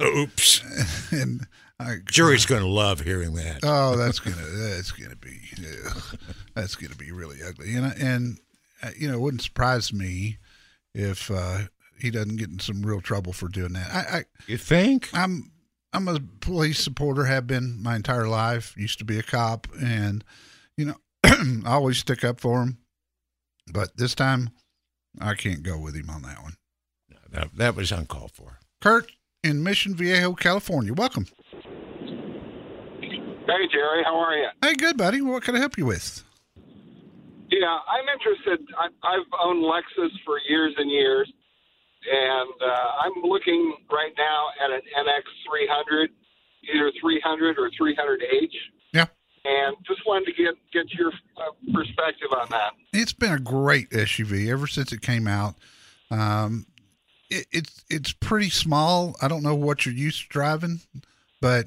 Oops. 0.00 0.62
And 1.12 1.46
I, 1.78 1.96
Jury's 2.10 2.46
going 2.46 2.62
to 2.62 2.68
love 2.68 3.00
hearing 3.00 3.34
that. 3.34 3.60
Oh, 3.62 3.96
that's 3.96 4.18
gonna 4.20 4.36
that's 4.36 4.92
gonna 4.92 5.16
be 5.16 5.40
ugh, 5.86 6.18
that's 6.54 6.74
gonna 6.76 6.94
be 6.94 7.12
really 7.12 7.38
ugly. 7.46 7.74
And 7.74 7.86
I- 7.86 7.96
and 7.98 8.38
uh, 8.82 8.90
you 8.96 9.08
know, 9.08 9.14
it 9.14 9.20
wouldn't 9.20 9.42
surprise 9.42 9.92
me 9.92 10.38
if 10.94 11.30
uh, 11.30 11.58
he 11.98 12.10
doesn't 12.10 12.36
get 12.36 12.48
in 12.50 12.58
some 12.60 12.82
real 12.82 13.00
trouble 13.00 13.32
for 13.32 13.48
doing 13.48 13.72
that. 13.74 13.90
I, 13.92 14.18
I 14.18 14.24
you 14.46 14.56
think? 14.56 15.08
I'm 15.12 15.50
I'm 15.92 16.08
a 16.08 16.18
police 16.40 16.78
supporter. 16.78 17.24
Have 17.26 17.46
been 17.46 17.82
my 17.82 17.94
entire 17.96 18.26
life. 18.28 18.74
Used 18.76 18.98
to 19.00 19.04
be 19.04 19.18
a 19.18 19.22
cop, 19.22 19.66
and 19.80 20.24
you 20.76 20.86
know, 20.86 20.96
I 21.24 21.60
always 21.66 21.98
stick 21.98 22.24
up 22.24 22.40
for 22.40 22.62
him. 22.62 22.78
But 23.72 23.96
this 23.96 24.14
time, 24.14 24.50
I 25.20 25.34
can't 25.34 25.62
go 25.62 25.78
with 25.78 25.94
him 25.94 26.10
on 26.10 26.22
that 26.22 26.42
one. 26.42 26.54
That, 27.30 27.56
that 27.56 27.76
was 27.76 27.92
uncalled 27.92 28.32
for. 28.32 28.58
Kurt 28.80 29.10
in 29.42 29.62
Mission 29.62 29.94
Viejo, 29.94 30.34
California. 30.34 30.92
Welcome. 30.94 31.26
Hey, 33.00 33.66
Jerry, 33.72 34.02
how 34.04 34.16
are 34.16 34.36
you? 34.36 34.48
Hey, 34.62 34.74
good 34.74 34.96
buddy. 34.96 35.20
What 35.20 35.42
can 35.42 35.56
I 35.56 35.58
help 35.58 35.76
you 35.76 35.86
with? 35.86 36.22
Yeah, 37.50 37.66
I'm 37.88 38.08
interested. 38.08 38.66
I, 38.78 38.86
I've 39.06 39.26
owned 39.44 39.62
Lexus 39.64 40.10
for 40.24 40.38
years 40.48 40.72
and 40.78 40.90
years, 40.90 41.30
and 42.10 42.48
uh, 42.64 42.86
I'm 43.04 43.22
looking 43.28 43.74
right 43.90 44.12
now 44.16 44.46
at 44.64 44.70
an 44.70 44.80
NX300, 44.96 46.06
either 46.74 46.92
300 47.00 47.58
or 47.58 47.68
300H, 47.70 48.48
Yeah. 48.94 49.06
and 49.44 49.76
just 49.86 50.00
wanted 50.06 50.26
to 50.26 50.32
get 50.42 50.54
get 50.72 50.90
your 50.94 51.10
uh, 51.36 51.50
perspective 51.74 52.28
on 52.40 52.46
that. 52.50 52.72
it's 52.94 53.12
been 53.12 53.32
a 53.32 53.38
great 53.40 53.90
SUV 53.90 54.48
ever 54.50 54.66
since 54.66 54.92
it 54.92 55.02
came 55.02 55.26
out. 55.26 55.56
Um, 56.10 56.66
it, 57.32 57.46
it's 57.50 57.84
it's 57.88 58.12
pretty 58.12 58.50
small. 58.50 59.16
I 59.20 59.28
don't 59.28 59.42
know 59.42 59.54
what 59.54 59.86
you're 59.86 59.94
used 59.94 60.22
to 60.22 60.28
driving, 60.28 60.80
but 61.40 61.66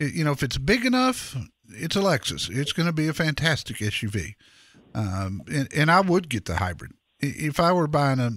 it, 0.00 0.14
you 0.14 0.24
know 0.24 0.32
if 0.32 0.42
it's 0.42 0.58
big 0.58 0.84
enough, 0.84 1.36
it's 1.68 1.96
a 1.96 2.00
Lexus. 2.00 2.50
It's 2.54 2.72
going 2.72 2.86
to 2.86 2.92
be 2.92 3.08
a 3.08 3.12
fantastic 3.12 3.78
SUV. 3.78 4.34
Um, 4.94 5.42
and, 5.52 5.68
and 5.74 5.90
I 5.90 6.00
would 6.00 6.28
get 6.28 6.46
the 6.46 6.56
hybrid 6.56 6.92
if 7.20 7.60
I 7.60 7.72
were 7.72 7.86
buying 7.86 8.20
a. 8.20 8.30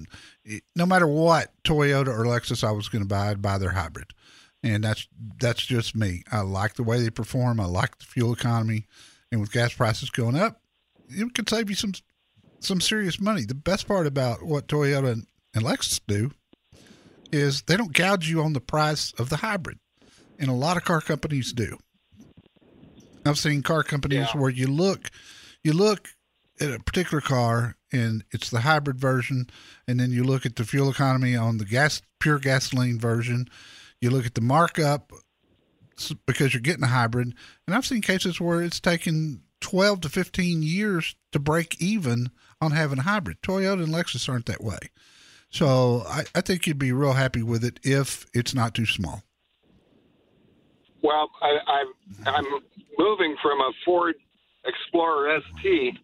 No 0.75 0.85
matter 0.85 1.07
what 1.07 1.51
Toyota 1.63 2.07
or 2.07 2.25
Lexus 2.25 2.63
I 2.63 2.71
was 2.71 2.89
going 2.89 3.03
to 3.03 3.07
buy, 3.07 3.29
I'd 3.29 3.41
buy 3.41 3.57
their 3.57 3.71
hybrid, 3.71 4.07
and 4.63 4.83
that's 4.83 5.07
that's 5.39 5.65
just 5.65 5.95
me. 5.95 6.23
I 6.31 6.41
like 6.41 6.75
the 6.75 6.83
way 6.83 7.01
they 7.01 7.09
perform. 7.09 7.59
I 7.59 7.65
like 7.65 7.97
the 7.97 8.05
fuel 8.05 8.33
economy, 8.33 8.85
and 9.31 9.41
with 9.41 9.51
gas 9.51 9.73
prices 9.73 10.09
going 10.09 10.35
up, 10.35 10.61
it 11.09 11.33
could 11.33 11.49
save 11.49 11.69
you 11.69 11.75
some 11.75 11.93
some 12.59 12.81
serious 12.81 13.19
money. 13.19 13.45
The 13.45 13.55
best 13.55 13.87
part 13.87 14.07
about 14.07 14.43
what 14.43 14.67
Toyota 14.67 15.11
and, 15.11 15.27
and 15.53 15.63
Lexus 15.63 16.01
do 16.07 16.31
is 17.31 17.61
they 17.63 17.77
don't 17.77 17.93
gouge 17.93 18.29
you 18.29 18.41
on 18.41 18.53
the 18.53 18.61
price 18.61 19.13
of 19.17 19.29
the 19.29 19.37
hybrid, 19.37 19.79
and 20.37 20.49
a 20.49 20.53
lot 20.53 20.77
of 20.77 20.83
car 20.83 21.01
companies 21.01 21.53
do. 21.53 21.77
I've 23.25 23.37
seen 23.37 23.61
car 23.63 23.83
companies 23.83 24.27
Yeah. 24.33 24.39
where 24.39 24.49
you 24.49 24.67
look, 24.67 25.09
you 25.63 25.73
look 25.73 26.09
at 26.59 26.71
a 26.71 26.79
particular 26.79 27.21
car 27.21 27.75
and 27.91 28.23
it's 28.31 28.49
the 28.49 28.61
hybrid 28.61 28.99
version, 28.99 29.49
and 29.87 29.99
then 29.99 30.11
you 30.11 30.23
look 30.23 30.45
at 30.45 30.55
the 30.55 30.63
fuel 30.65 30.89
economy 30.89 31.35
on 31.35 31.57
the 31.57 31.65
gas 31.65 32.01
pure 32.19 32.39
gasoline 32.39 32.99
version. 32.99 33.47
You 34.01 34.09
look 34.11 34.25
at 34.25 34.35
the 34.35 34.41
markup 34.41 35.11
because 36.25 36.53
you're 36.53 36.61
getting 36.61 36.83
a 36.83 36.87
hybrid, 36.87 37.33
and 37.67 37.75
I've 37.75 37.85
seen 37.85 38.01
cases 38.01 38.39
where 38.39 38.61
it's 38.61 38.79
taken 38.79 39.41
12 39.59 40.01
to 40.01 40.09
15 40.09 40.63
years 40.63 41.15
to 41.31 41.39
break 41.39 41.81
even 41.81 42.31
on 42.61 42.71
having 42.71 42.99
a 42.99 43.03
hybrid. 43.03 43.41
Toyota 43.41 43.83
and 43.83 43.93
Lexus 43.93 44.29
aren't 44.29 44.45
that 44.45 44.63
way. 44.63 44.77
So 45.49 46.03
I, 46.07 46.23
I 46.35 46.41
think 46.41 46.67
you'd 46.67 46.79
be 46.79 46.91
real 46.91 47.13
happy 47.13 47.41
with 47.41 47.63
it 47.63 47.79
if 47.83 48.27
it's 48.33 48.53
not 48.53 48.75
too 48.75 48.85
small. 48.85 49.23
Well, 51.01 51.29
I, 51.41 51.57
I'm 51.67 51.87
I'm 52.27 52.45
moving 52.97 53.35
from 53.41 53.59
a 53.59 53.71
Ford 53.85 54.15
Explorer 54.65 55.39
ST 55.61 55.97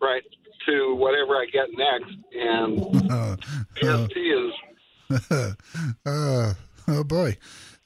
right 0.00 0.22
to 0.66 0.94
whatever 0.94 1.36
I 1.36 1.46
get 1.52 1.68
next, 1.76 2.16
and 2.32 3.10
Uh, 3.10 3.36
ST 3.74 4.16
is 4.16 4.52
uh, 6.06 6.54
oh 6.88 7.04
boy, 7.04 7.36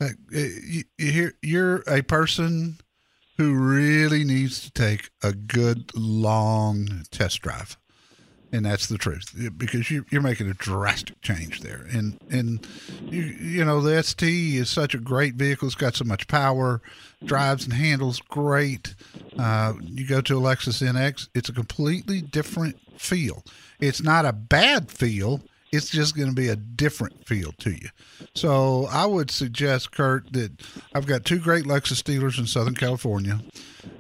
uh, 0.01 0.09
you, 0.31 0.85
you 0.99 1.13
hear, 1.13 1.33
you're 1.43 1.83
a 1.87 2.03
person 2.03 2.79
who 3.39 3.55
really 3.55 4.25
needs 4.25 4.61
to 4.61 4.71
take 4.71 5.11
a 5.23 5.33
good 5.33 5.91
long 5.95 7.05
test 7.11 7.41
drive, 7.41 7.79
and 8.55 8.65
that's 8.65 8.87
the 8.87 8.97
truth 8.97 9.35
because 9.59 9.91
you, 9.91 10.07
you're 10.11 10.23
making 10.23 10.49
a 10.49 10.55
drastic 10.55 11.21
change 11.23 11.61
there. 11.61 11.87
And 11.93 12.17
and 12.31 12.65
you 13.03 13.23
you 13.23 13.65
know 13.65 13.81
the 13.81 14.01
ST 14.01 14.23
is 14.55 14.71
such 14.71 14.95
a 14.95 14.99
great 14.99 15.35
vehicle; 15.35 15.67
it's 15.67 15.75
got 15.75 15.97
so 15.97 16.05
much 16.05 16.29
power, 16.29 16.81
drives 17.25 17.65
and 17.65 17.73
handles 17.73 18.21
great. 18.21 18.95
Uh, 19.37 19.75
you 19.83 20.07
go 20.07 20.21
to 20.21 20.39
a 20.39 20.41
Lexus 20.41 20.87
NX, 20.87 21.29
it's 21.35 21.49
a 21.49 21.53
completely 21.53 22.21
different 22.21 22.79
feel. 22.97 23.43
It's 23.81 24.03
not 24.03 24.25
a 24.25 24.33
bad 24.33 24.91
feel 24.91 25.43
it's 25.73 25.91
just 25.91 26.15
going 26.15 26.29
to 26.29 26.35
be 26.35 26.47
a 26.47 26.55
different 26.55 27.27
feel 27.27 27.51
to 27.59 27.71
you. 27.71 27.89
So 28.37 28.87
I 28.93 29.07
would 29.07 29.29
suggest, 29.29 29.91
Kurt, 29.91 30.33
that 30.33 30.53
I've 30.95 31.07
got 31.07 31.25
two 31.25 31.41
great 31.41 31.65
Lexus 31.65 32.05
dealers 32.05 32.39
in 32.39 32.47
Southern 32.47 32.77
California, 32.77 33.41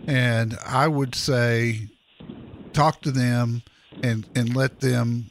and 0.06 0.56
I 0.64 0.86
would 0.86 1.16
say 1.16 1.88
talk 2.72 3.02
to 3.02 3.10
them 3.10 3.64
and 4.02 4.26
and 4.34 4.54
let 4.54 4.80
them 4.80 5.30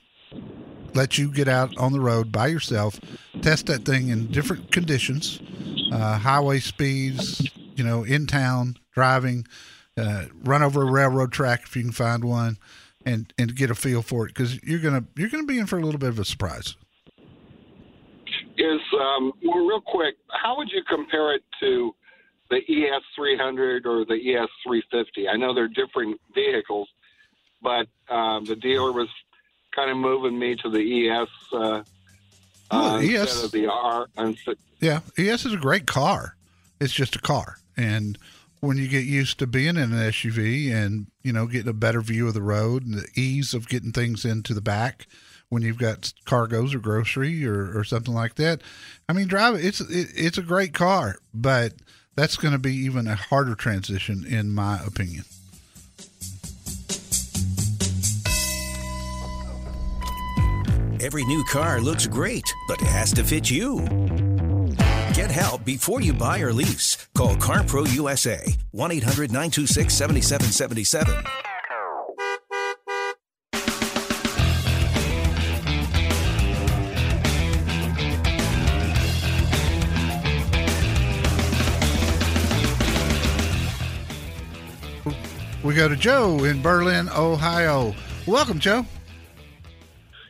let 0.94 1.18
you 1.18 1.32
get 1.32 1.48
out 1.48 1.76
on 1.78 1.92
the 1.92 2.00
road 2.00 2.32
by 2.32 2.48
yourself, 2.48 3.00
test 3.42 3.66
that 3.68 3.86
thing 3.86 4.10
in 4.10 4.28
different 4.28 4.72
conditions, 4.72 5.40
uh, 5.92 6.18
highway 6.18 6.60
speeds, 6.60 7.50
you 7.76 7.84
know, 7.84 8.04
in 8.04 8.28
town 8.28 8.78
driving, 8.94 9.48
uh, 9.98 10.26
run 10.44 10.64
over 10.64 10.82
a 10.82 10.92
railroad 10.92 11.32
track 11.32 11.64
if 11.64 11.76
you 11.76 11.84
can 11.84 11.92
find 11.92 12.24
one, 12.24 12.58
and 13.06 13.34
and 13.38 13.56
get 13.56 13.70
a 13.70 13.76
feel 13.76 14.02
for 14.02 14.26
it 14.26 14.30
because 14.30 14.62
you're 14.64 14.80
gonna 14.80 15.04
you're 15.16 15.30
gonna 15.30 15.46
be 15.46 15.60
in 15.60 15.66
for 15.66 15.78
a 15.78 15.82
little 15.82 16.00
bit 16.00 16.10
of 16.10 16.20
a 16.20 16.26
surprise. 16.26 16.76
is 18.58 18.82
um, 19.00 19.34
well, 19.44 19.66
real 19.66 19.82
quick. 19.82 20.16
How 20.30 20.58
would 20.58 20.70
you 20.72 20.84
compare 20.88 21.36
it 21.36 21.44
to 21.62 21.96
the 22.50 22.60
ES300 22.70 23.86
or 23.86 24.06
the 24.06 24.20
ES350? 24.68 25.30
I 25.32 25.38
know 25.38 25.54
they're 25.54 25.68
different 25.68 26.20
vehicles, 26.34 26.88
but 27.64 27.88
um, 28.14 28.46
the 28.46 28.56
dealer 28.56 28.92
was 28.92 29.08
kind 29.76 29.90
of 29.90 29.98
moving 29.98 30.38
me 30.38 30.56
to 30.58 30.70
the 30.70 31.10
ES 31.10 31.28
uh, 31.54 31.84
Oh, 32.72 32.96
uh, 32.96 33.00
ES. 33.00 33.22
instead 33.22 33.46
of 33.46 33.52
the 33.52 33.68
R. 33.68 34.08
Yeah, 34.80 35.00
ES 35.18 35.46
is 35.46 35.54
a 35.54 35.58
great 35.58 35.86
car. 35.88 36.36
It's 36.80 36.94
just 36.94 37.16
a 37.16 37.20
car, 37.20 37.58
and 37.78 38.18
when 38.60 38.78
you 38.78 38.88
get 38.88 39.06
used 39.06 39.40
to 39.40 39.48
being 39.48 39.78
in 39.78 39.92
an 39.94 40.12
SUV 40.12 40.72
and 40.74 41.08
you 41.22 41.32
know 41.34 41.46
getting 41.48 41.70
a 41.70 41.74
better 41.74 42.02
view 42.02 42.28
of 42.28 42.34
the 42.34 42.42
road 42.42 42.86
and 42.86 42.96
the 42.96 43.08
ease 43.16 43.54
of 43.54 43.68
getting 43.70 43.92
things 43.92 44.26
into 44.26 44.54
the 44.54 44.62
back 44.62 45.08
when 45.50 45.62
you've 45.62 45.78
got 45.78 46.12
cargoes 46.26 46.74
or 46.74 46.80
grocery 46.80 47.46
or, 47.46 47.78
or 47.78 47.84
something 47.84 48.14
like 48.14 48.36
that, 48.36 48.60
I 49.08 49.14
mean, 49.14 49.28
drive 49.28 49.54
it. 49.56 49.64
It's 49.66 49.82
it, 49.82 50.08
it's 50.16 50.38
a 50.38 50.42
great 50.42 50.74
car, 50.74 51.18
but 51.34 51.74
that's 52.16 52.38
going 52.38 52.54
to 52.54 52.60
be 52.60 52.74
even 52.76 53.08
a 53.08 53.16
harder 53.16 53.54
transition 53.56 54.26
in 54.26 54.52
my 54.52 54.80
opinion. 54.86 55.26
Every 61.04 61.26
new 61.26 61.44
car 61.44 61.82
looks 61.82 62.08
great, 62.08 62.50
but 62.66 62.82
it 62.82 62.88
has 62.88 63.12
to 63.16 63.26
fit 63.26 63.52
you. 63.52 63.82
Get 65.14 65.30
help 65.30 65.66
before 65.66 66.00
you 66.00 66.14
buy 66.14 66.40
or 66.40 66.54
lease. 66.54 67.10
Call 67.14 67.36
CarPro 67.36 67.94
USA 67.94 68.40
1 68.72 68.92
800 68.94 69.30
926 69.30 69.94
7777. 69.94 71.14
We 85.66 85.76
go 85.76 85.90
to 85.90 85.98
Joe 85.98 86.46
in 86.46 86.62
Berlin, 86.62 87.10
Ohio. 87.10 87.94
Welcome, 88.26 88.60
Joe. 88.60 88.86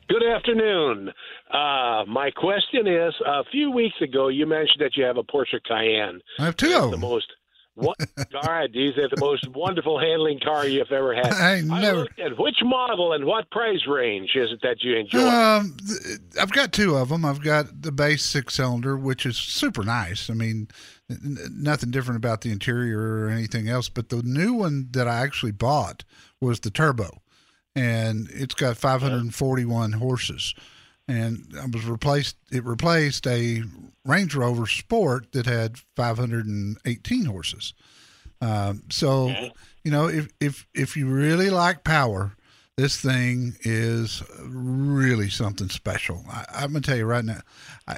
Good 0.09 0.23
afternoon. 0.23 1.09
Uh, 1.51 2.03
my 2.07 2.29
question 2.35 2.87
is: 2.87 3.13
A 3.25 3.43
few 3.51 3.71
weeks 3.71 3.95
ago, 4.01 4.27
you 4.27 4.45
mentioned 4.45 4.81
that 4.81 4.95
you 4.97 5.03
have 5.05 5.17
a 5.17 5.23
Porsche 5.23 5.59
Cayenne. 5.67 6.19
I 6.39 6.45
have 6.45 6.57
two 6.57 6.73
of 6.75 6.91
them. 6.91 6.91
the 6.91 6.97
most 7.07 7.27
What 7.75 7.97
car? 8.31 8.67
These 8.67 8.97
are 8.97 9.07
the 9.07 9.19
most 9.19 9.47
wonderful 9.49 9.99
handling 9.99 10.39
car 10.39 10.67
you've 10.67 10.91
ever 10.91 11.15
had. 11.15 11.27
I 11.33 11.61
never- 11.61 12.01
looked 12.01 12.19
at 12.19 12.37
which 12.37 12.57
model 12.63 13.13
and 13.13 13.25
what 13.25 13.49
price 13.49 13.87
range 13.87 14.31
is 14.35 14.51
it 14.51 14.59
that 14.61 14.83
you 14.83 14.95
enjoy? 14.97 15.19
Um, 15.27 15.75
I've 16.39 16.51
got 16.51 16.71
two 16.73 16.95
of 16.95 17.09
them. 17.09 17.23
I've 17.25 17.41
got 17.41 17.81
the 17.81 17.91
base 17.91 18.23
six 18.25 18.55
cylinder, 18.55 18.97
which 18.97 19.25
is 19.25 19.37
super 19.37 19.83
nice. 19.83 20.29
I 20.29 20.33
mean, 20.33 20.67
n- 21.09 21.37
nothing 21.51 21.89
different 21.91 22.17
about 22.17 22.41
the 22.41 22.51
interior 22.51 22.99
or 23.25 23.29
anything 23.29 23.67
else. 23.69 23.89
But 23.89 24.09
the 24.09 24.21
new 24.23 24.53
one 24.53 24.89
that 24.91 25.07
I 25.07 25.21
actually 25.21 25.53
bought 25.53 26.03
was 26.41 26.59
the 26.59 26.69
turbo, 26.71 27.21
and 27.75 28.29
it's 28.31 28.55
got 28.55 28.77
541 28.77 29.93
horses. 29.93 30.53
And 31.07 31.53
I 31.61 31.65
was 31.65 31.85
replaced. 31.85 32.37
It 32.51 32.63
replaced 32.63 33.27
a 33.27 33.63
Range 34.05 34.35
Rover 34.35 34.67
Sport 34.67 35.31
that 35.33 35.45
had 35.45 35.77
518 35.95 37.25
horses. 37.25 37.73
Um, 38.41 38.83
so, 38.89 39.27
you 39.83 39.91
know, 39.91 40.07
if 40.07 40.29
if 40.39 40.65
if 40.73 40.95
you 40.95 41.07
really 41.07 41.49
like 41.49 41.83
power, 41.83 42.35
this 42.77 42.99
thing 42.99 43.55
is 43.61 44.23
really 44.39 45.29
something 45.29 45.69
special. 45.69 46.23
I, 46.29 46.45
I'm 46.53 46.71
gonna 46.73 46.81
tell 46.81 46.97
you 46.97 47.05
right 47.05 47.23
now, 47.25 47.41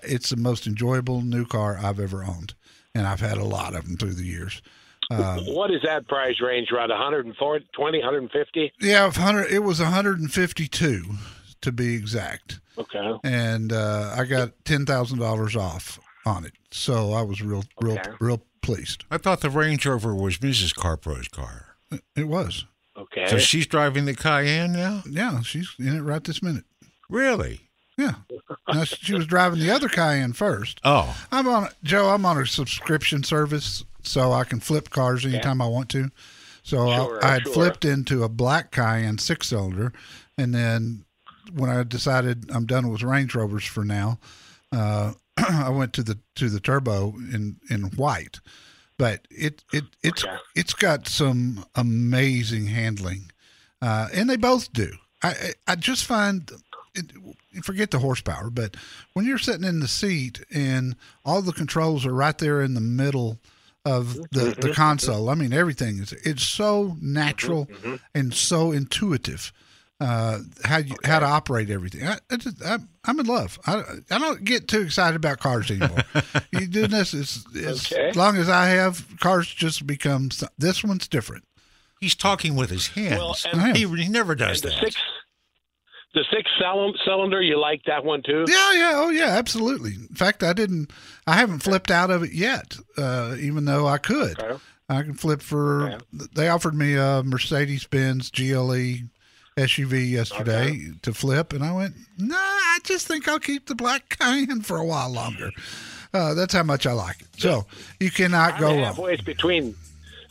it's 0.03 0.29
the 0.29 0.37
most 0.37 0.65
enjoyable 0.67 1.21
new 1.21 1.45
car 1.45 1.79
I've 1.81 1.99
ever 1.99 2.23
owned, 2.23 2.53
and 2.93 3.05
I've 3.07 3.21
had 3.21 3.37
a 3.37 3.43
lot 3.43 3.75
of 3.75 3.85
them 3.85 3.97
through 3.97 4.13
the 4.13 4.25
years. 4.25 4.61
what 5.53 5.71
is 5.71 5.81
that 5.83 6.07
price 6.07 6.35
range? 6.41 6.71
Around 6.71 6.89
140, 6.89 7.65
20, 7.73 7.97
150? 7.99 8.73
Yeah, 8.81 9.03
100. 9.05 9.47
It 9.51 9.59
was 9.59 9.79
152 9.79 11.03
to 11.61 11.71
be 11.71 11.95
exact, 11.95 12.59
Okay. 12.77 13.13
and 13.23 13.71
uh, 13.73 14.13
I 14.17 14.25
got 14.25 14.51
ten 14.65 14.85
thousand 14.85 15.19
dollars 15.19 15.55
off 15.55 15.99
on 16.25 16.45
it. 16.45 16.53
So 16.71 17.13
I 17.13 17.21
was 17.23 17.41
real, 17.41 17.63
real, 17.81 17.97
Okay. 17.97 18.11
real 18.19 18.41
pleased. 18.61 19.03
I 19.09 19.17
thought 19.17 19.41
the 19.41 19.49
Range 19.49 19.83
Rover 19.85 20.13
was 20.13 20.37
Mrs. 20.39 20.73
Carpro's 20.75 21.27
car. 21.27 21.75
It 22.15 22.27
was. 22.27 22.65
Okay. 22.97 23.27
So 23.27 23.37
she's 23.37 23.67
driving 23.67 24.05
the 24.05 24.13
Cayenne 24.15 24.73
now? 24.73 25.03
Yeah, 25.09 25.41
she's 25.41 25.69
in 25.79 25.95
it 25.95 26.01
right 26.01 26.23
this 26.23 26.41
minute. 26.43 26.65
Really? 27.09 27.61
Yeah. 27.97 28.15
Now, 28.67 28.83
she 28.83 29.13
was 29.13 29.25
driving 29.25 29.59
the 29.59 29.71
other 29.71 29.87
Cayenne 29.87 30.33
first. 30.33 30.81
Oh, 30.83 31.15
I'm 31.31 31.47
on 31.47 31.69
Joe. 31.83 32.09
I'm 32.09 32.25
on 32.25 32.37
a 32.37 32.45
subscription 32.45 33.23
service, 33.23 33.85
so 34.05 34.31
I 34.31 34.43
can 34.43 34.59
flip 34.59 34.89
cars 34.89 35.25
anytime 35.25 35.61
I 35.61 35.67
want 35.67 35.89
to. 35.89 36.09
So 36.63 36.77
Sure, 36.87 37.23
I, 37.23 37.27
I 37.27 37.33
had 37.33 37.43
sure. 37.43 37.53
flipped 37.53 37.85
into 37.85 38.23
a 38.23 38.29
black 38.29 38.71
Cayenne 38.71 39.17
six 39.17 39.49
cylinder, 39.49 39.93
and 40.37 40.53
then 40.53 41.05
when 41.53 41.69
I 41.69 41.83
decided 41.83 42.49
I'm 42.51 42.65
done 42.65 42.89
with 42.89 43.03
Range 43.03 43.33
Rovers 43.35 43.65
for 43.65 43.85
now, 43.85 44.19
uh, 44.71 45.13
I 45.37 45.69
went 45.69 45.93
to 45.93 46.03
the 46.03 46.17
to 46.35 46.49
the 46.49 46.59
turbo 46.59 47.13
in 47.31 47.57
in 47.69 47.83
white. 47.95 48.39
But 48.97 49.27
it 49.29 49.63
it 49.73 49.83
it's 50.01 50.23
Okay. 50.23 50.37
it's 50.55 50.73
got 50.73 51.07
some 51.07 51.65
amazing 51.75 52.67
handling, 52.67 53.31
uh, 53.81 54.07
and 54.13 54.29
they 54.29 54.37
both 54.37 54.71
do. 54.73 54.91
I 55.21 55.29
I, 55.29 55.53
I 55.67 55.75
just 55.75 56.05
find 56.05 56.49
it, 56.95 57.11
forget 57.63 57.91
the 57.91 57.99
horsepower, 57.99 58.49
but 58.49 58.75
when 59.13 59.25
you're 59.25 59.37
sitting 59.37 59.67
in 59.67 59.81
the 59.81 59.87
seat 59.87 60.41
and 60.49 60.95
all 61.25 61.41
the 61.41 61.51
controls 61.51 62.05
are 62.05 62.13
right 62.13 62.37
there 62.37 62.61
in 62.61 62.73
the 62.73 62.81
middle 62.81 63.37
of 63.85 64.07
mm-hmm. 64.07 64.21
the, 64.31 64.45
the 64.45 64.51
mm-hmm. 64.51 64.71
console, 64.71 65.29
I 65.29 65.35
mean 65.35 65.53
everything 65.53 65.99
is 65.99 66.11
it's 66.11 66.43
so 66.43 66.85
mm-hmm. 66.89 67.13
natural 67.13 67.67
and 68.13 68.33
so 68.33 68.71
intuitive. 68.71 69.53
Uh, 70.01 70.39
how 70.65 70.77
you 70.77 70.93
how 71.05 71.19
to 71.19 71.25
operate 71.25 71.69
everything. 71.69 72.05
I, 72.05 72.17
I 72.29 72.35
just, 72.35 72.61
I, 72.61 72.79
I'm 73.05 73.17
in 73.17 73.27
love. 73.27 73.57
I, 73.65 73.81
I 74.11 74.19
don't 74.19 74.43
get 74.43 74.67
too 74.67 74.81
excited 74.81 75.15
about 75.15 75.39
cars 75.39 75.71
anymore. 75.71 75.99
you 76.51 76.67
do 76.67 76.85
this 76.87 77.13
as, 77.13 77.45
as 77.55 77.89
Okay. 77.91 78.11
long 78.11 78.35
as 78.35 78.49
I 78.49 78.67
have 78.67 79.05
cars, 79.21 79.47
just 79.47 79.87
becomes 79.87 80.43
this 80.57 80.83
one's 80.83 81.07
different. 81.07 81.45
he's 82.01 82.13
talking 82.13 82.55
with 82.55 82.71
his 82.71 82.87
hands. 82.87 83.19
Well, 83.19 83.37
and- 83.53 83.77
he, 83.77 83.87
he 83.87 84.09
never 84.09 84.35
does 84.35 84.59
that. 84.61 84.73
six, 84.83 84.97
the 86.15 86.25
six 86.31 86.49
cylinder 87.05 87.41
you 87.41 87.59
like 87.59 87.83
that 87.85 88.03
one 88.03 88.23
too? 88.23 88.45
Yeah, 88.47 88.73
yeah, 88.73 88.91
oh 88.95 89.09
yeah, 89.09 89.27
absolutely. 89.37 89.91
In 89.91 90.15
fact, 90.15 90.41
I 90.41 90.53
didn't, 90.53 90.91
I 91.27 91.35
haven't 91.35 91.59
flipped 91.59 91.91
out 91.91 92.09
of 92.09 92.23
it 92.23 92.31
yet, 92.31 92.75
uh, 92.97 93.35
even 93.39 93.65
though 93.65 93.85
I 93.85 93.99
could. 93.99 94.39
Okay. 94.41 94.57
I 94.89 95.01
can 95.03 95.13
flip 95.15 95.41
for. 95.41 95.89
Okay. 95.91 96.05
They 96.35 96.47
offered 96.47 96.75
me 96.75 96.95
a 96.95 97.21
Mercedes 97.23 97.85
Benz 97.85 98.31
GLE 98.31 99.09
SUV 99.57 100.09
yesterday 100.09 100.89
to 101.01 101.13
flip, 101.13 101.53
and 101.53 101.63
I 101.63 101.71
went, 101.71 101.95
nah, 102.17 102.35
I 102.35 102.79
just 102.83 103.07
think 103.07 103.27
I'll 103.27 103.39
keep 103.39 103.67
the 103.67 103.75
black 103.75 104.09
Cayenne 104.19 104.61
for 104.61 104.77
a 104.77 104.85
while 104.85 105.09
longer. 105.11 105.51
Uh, 106.13 106.33
that's 106.33 106.53
how 106.53 106.63
much 106.63 106.85
I 106.85 106.93
like 106.93 107.21
it. 107.21 107.27
So 107.37 107.65
you 107.99 108.11
cannot 108.11 108.53
I'm 108.55 108.59
go 108.59 108.67
wrong. 108.67 108.83
halfway 108.83 109.15
between. 109.17 109.75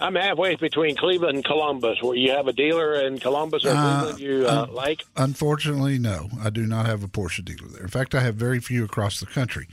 I'm 0.04 0.16
halfway 0.16 0.54
between 0.56 0.96
Cleveland 0.96 1.36
and 1.36 1.44
Columbus, 1.44 2.02
where 2.02 2.14
you 2.14 2.32
have 2.32 2.46
a 2.46 2.52
dealer 2.52 3.00
in 3.06 3.18
Columbus 3.18 3.64
or 3.64 3.70
Cleveland 3.70 4.20
you 4.20 4.46
uh, 4.46 4.66
like. 4.70 5.02
Unfortunately, 5.16 5.98
no, 5.98 6.28
I 6.42 6.50
do 6.50 6.66
not 6.66 6.84
have 6.84 7.02
a 7.02 7.08
Porsche 7.08 7.42
dealer 7.42 7.68
there. 7.68 7.84
In 7.84 7.88
fact, 7.88 8.14
I 8.14 8.20
have 8.20 8.34
very 8.34 8.60
few 8.60 8.84
across 8.84 9.18
the 9.18 9.24
country, 9.24 9.66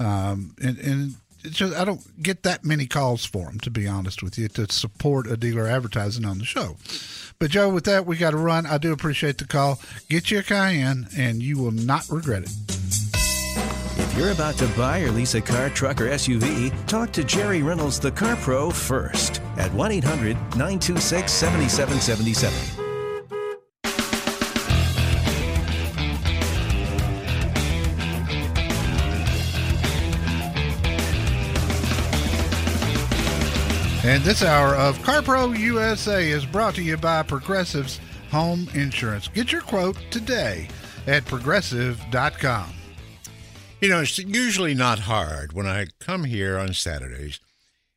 um, 0.00 0.56
and 0.62 0.78
and 0.78 1.14
it's 1.44 1.56
just 1.56 1.76
I 1.76 1.84
don't 1.84 2.00
get 2.22 2.42
that 2.44 2.64
many 2.64 2.86
calls 2.86 3.26
for 3.26 3.48
them, 3.48 3.60
to 3.60 3.70
be 3.70 3.86
honest 3.86 4.22
with 4.22 4.38
you, 4.38 4.48
to 4.48 4.72
support 4.72 5.26
a 5.26 5.36
dealer 5.36 5.66
advertising 5.66 6.24
on 6.24 6.38
the 6.38 6.46
show. 6.46 6.78
But 7.38 7.50
Joe, 7.50 7.68
with 7.68 7.84
that, 7.84 8.06
we 8.06 8.16
got 8.16 8.30
to 8.30 8.38
run. 8.38 8.64
I 8.64 8.78
do 8.78 8.92
appreciate 8.92 9.36
the 9.36 9.46
call. 9.46 9.78
Get 10.08 10.30
you 10.30 10.38
a 10.38 10.42
Cayenne, 10.42 11.06
and 11.18 11.42
you 11.42 11.58
will 11.58 11.72
not 11.72 12.08
regret 12.08 12.44
it. 12.44 12.50
If 13.98 14.14
you're 14.16 14.32
about 14.32 14.54
to 14.56 14.68
buy 14.68 15.02
or 15.02 15.10
lease 15.10 15.34
a 15.34 15.42
car, 15.42 15.68
truck, 15.68 16.00
or 16.00 16.08
SUV, 16.08 16.72
talk 16.86 17.12
to 17.12 17.22
Jerry 17.24 17.62
Reynolds, 17.62 18.00
the 18.00 18.10
Car 18.10 18.36
Pro, 18.36 18.70
first 18.70 19.42
at 19.58 19.72
1 19.72 19.92
800 19.92 20.34
926 20.56 21.32
7777. 21.32 22.86
And 34.06 34.22
this 34.22 34.44
hour 34.44 34.76
of 34.76 34.96
CarPro 35.00 35.58
USA 35.58 36.30
is 36.30 36.46
brought 36.46 36.76
to 36.76 36.82
you 36.82 36.96
by 36.96 37.24
Progressive's 37.24 37.98
Home 38.30 38.68
Insurance. 38.72 39.26
Get 39.26 39.50
your 39.50 39.62
quote 39.62 39.98
today 40.12 40.68
at 41.08 41.24
progressive.com. 41.24 42.72
You 43.80 43.88
know, 43.88 44.00
it's 44.00 44.16
usually 44.16 44.74
not 44.74 45.00
hard 45.00 45.54
when 45.54 45.66
I 45.66 45.86
come 45.98 46.22
here 46.22 46.56
on 46.56 46.72
Saturdays 46.72 47.40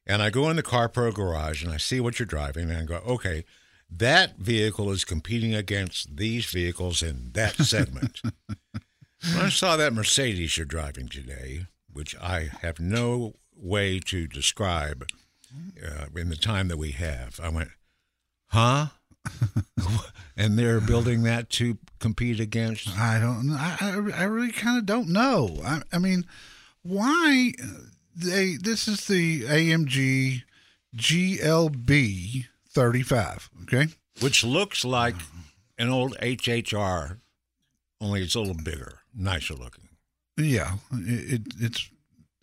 and 0.09 0.23
I 0.23 0.31
go 0.31 0.49
in 0.49 0.55
the 0.55 0.63
Car 0.63 0.89
Pro 0.89 1.11
garage 1.11 1.63
and 1.63 1.71
I 1.71 1.77
see 1.77 1.99
what 1.99 2.17
you're 2.17 2.25
driving 2.25 2.71
and 2.71 2.79
I 2.79 2.83
go, 2.83 2.95
okay, 3.05 3.45
that 3.91 4.37
vehicle 4.37 4.89
is 4.89 5.05
competing 5.05 5.53
against 5.53 6.17
these 6.17 6.45
vehicles 6.47 7.03
in 7.03 7.29
that 7.33 7.55
segment. 7.57 8.19
when 8.23 9.45
I 9.45 9.49
saw 9.49 9.77
that 9.77 9.93
Mercedes 9.93 10.57
you're 10.57 10.65
driving 10.65 11.09
today, 11.09 11.67
which 11.93 12.15
I 12.17 12.49
have 12.61 12.79
no 12.79 13.35
way 13.55 13.99
to 13.99 14.25
describe 14.25 15.05
uh, 15.83 16.05
in 16.15 16.29
the 16.29 16.35
time 16.35 16.69
that 16.69 16.77
we 16.77 16.91
have, 16.91 17.39
I 17.41 17.49
went, 17.49 17.69
huh? 18.47 18.87
and 20.37 20.57
they're 20.57 20.81
building 20.81 21.21
that 21.23 21.51
to 21.51 21.77
compete 21.99 22.39
against 22.39 22.87
I 22.97 23.19
don't. 23.19 23.51
I 23.51 23.77
I, 23.79 24.21
I 24.21 24.23
really 24.23 24.51
kind 24.51 24.77
of 24.77 24.85
don't 24.85 25.09
know. 25.09 25.59
I, 25.63 25.81
I 25.91 25.99
mean, 25.99 26.25
why 26.81 27.53
they? 28.21 28.55
This 28.55 28.87
is 28.87 29.07
the 29.07 29.43
AMG 29.43 30.43
GLB 30.95 32.45
35. 32.69 33.49
Okay. 33.63 33.87
which 34.21 34.43
looks 34.43 34.83
like 34.85 35.15
an 35.77 35.89
old 35.89 36.17
HHR, 36.17 37.17
only 38.01 38.21
it's 38.21 38.35
a 38.35 38.39
little 38.39 38.55
bigger, 38.63 38.99
nicer 39.15 39.53
looking. 39.53 39.89
Yeah. 40.37 40.75
It, 40.91 41.33
it 41.33 41.41
it's 41.59 41.89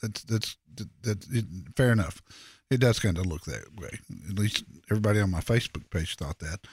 that's 0.03 0.23
that's 0.25 0.57
that, 1.03 1.27
it, 1.31 1.45
fair 1.77 1.93
enough. 1.93 2.23
It 2.71 2.81
does 2.81 2.99
kind 2.99 3.17
of 3.17 3.27
look 3.27 3.45
that 3.45 3.79
way. 3.81 3.99
At 4.29 4.39
least 4.39 4.65
everybody 4.91 5.21
on 5.21 5.31
my 5.31 5.41
Facebook 5.41 5.89
page 5.91 6.17
thought 6.17 6.39
that. 6.41 6.67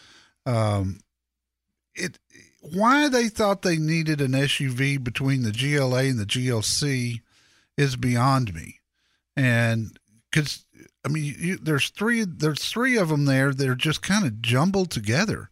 Um, 0.46 1.00
it 1.96 2.20
why 2.62 3.08
they 3.10 3.28
thought 3.28 3.62
they 3.62 3.78
needed 3.78 4.22
an 4.22 4.32
SUV 4.32 5.04
between 5.04 5.44
the 5.44 5.52
GLA 5.52 6.06
and 6.06 6.20
the 6.20 6.26
GLC 6.26 7.22
is 7.78 7.96
beyond 7.96 8.54
me. 8.54 8.80
And 9.36 9.98
because 10.32 10.66
I 11.06 11.10
mean, 11.10 11.36
you, 11.38 11.58
there's 11.58 11.90
three 11.90 12.26
there's 12.26 12.64
three 12.64 12.98
of 12.98 13.10
them 13.10 13.26
there. 13.26 13.54
They're 13.54 13.76
just 13.76 14.02
kind 14.02 14.26
of 14.26 14.42
jumbled 14.42 14.92
together, 14.92 15.50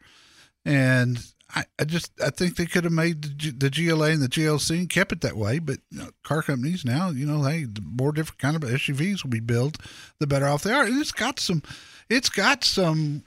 and 0.66 1.20
I, 1.56 1.66
I 1.80 1.84
just 1.84 2.12
I 2.22 2.30
think 2.30 2.56
they 2.56 2.66
could 2.66 2.84
have 2.84 2.94
made 2.94 3.22
the, 3.22 3.30
G, 3.30 3.50
the 3.52 3.70
GLA 3.70 4.12
and 4.12 4.22
the 4.22 4.30
GLC 4.30 4.78
and 4.78 4.90
kept 4.90 5.12
it 5.12 5.22
that 5.22 5.36
way. 5.36 5.60
But 5.60 5.80
you 5.90 6.00
know, 6.00 6.10
car 6.24 6.42
companies 6.42 6.86
now, 6.86 7.10
you 7.10 7.26
know, 7.26 7.44
hey, 7.44 7.66
the 7.66 7.82
more 7.82 8.12
different 8.12 8.40
kind 8.40 8.56
of 8.56 8.62
SUVs 8.62 9.24
will 9.24 9.32
be 9.32 9.40
built, 9.40 9.78
the 10.20 10.28
better 10.28 10.48
off 10.48 10.64
they 10.64 10.72
are. 10.72 10.86
And 10.86 11.00
it's 11.00 11.12
got 11.12 11.40
some, 11.40 11.62
it's 12.10 12.30
got 12.30 12.64
some 12.64 13.24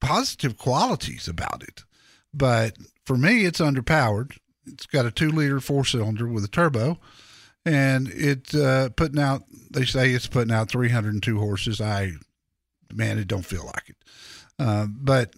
positive 0.00 0.58
qualities 0.58 1.28
about 1.28 1.62
it. 1.62 1.84
But 2.34 2.76
for 3.06 3.16
me, 3.16 3.44
it's 3.44 3.60
underpowered. 3.60 4.36
It's 4.66 4.86
got 4.86 5.06
a 5.06 5.10
two 5.10 5.30
liter 5.30 5.60
four 5.60 5.84
cylinder 5.84 6.26
with 6.26 6.44
a 6.44 6.48
turbo, 6.48 6.98
and 7.64 8.08
it's 8.08 8.54
uh, 8.54 8.88
putting 8.96 9.20
out. 9.20 9.42
They 9.70 9.84
say 9.84 10.10
it's 10.10 10.26
putting 10.26 10.52
out 10.52 10.70
302 10.70 11.38
horses. 11.38 11.80
I 11.80 12.12
man, 12.92 13.18
it 13.18 13.28
don't 13.28 13.46
feel 13.46 13.66
like 13.66 13.88
it. 13.88 13.96
Uh, 14.58 14.86
but 14.88 15.34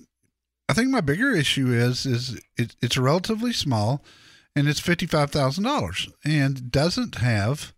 I 0.68 0.74
think 0.74 0.88
my 0.88 1.00
bigger 1.00 1.32
issue 1.32 1.68
is 1.68 2.06
is 2.06 2.40
it, 2.56 2.76
it's 2.80 2.96
relatively 2.96 3.52
small, 3.52 4.04
and 4.56 4.68
it's 4.68 4.80
fifty 4.80 5.06
five 5.06 5.30
thousand 5.30 5.64
dollars, 5.64 6.08
and 6.24 6.70
doesn't 6.70 7.16
have 7.16 7.72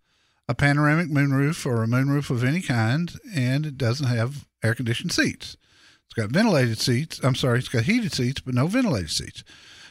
a 0.49 0.55
panoramic 0.55 1.09
moonroof 1.09 1.65
or 1.67 1.83
a 1.83 1.87
moonroof 1.87 2.31
of 2.31 2.45
any 2.45 2.61
kind, 2.61 3.19
and 3.35 3.67
it 3.67 3.79
doesn't 3.79 4.07
have 4.07 4.47
air 4.63 4.75
conditioned 4.75 5.13
seats. 5.13 5.57
It's 6.05 6.15
got 6.15 6.31
ventilated 6.31 6.79
seats. 6.79 7.21
I'm 7.23 7.35
sorry, 7.35 7.59
it's 7.59 7.69
got 7.69 7.85
heated 7.85 8.13
seats, 8.13 8.41
but 8.41 8.55
no 8.55 8.67
ventilated 8.67 9.11
seats. 9.11 9.43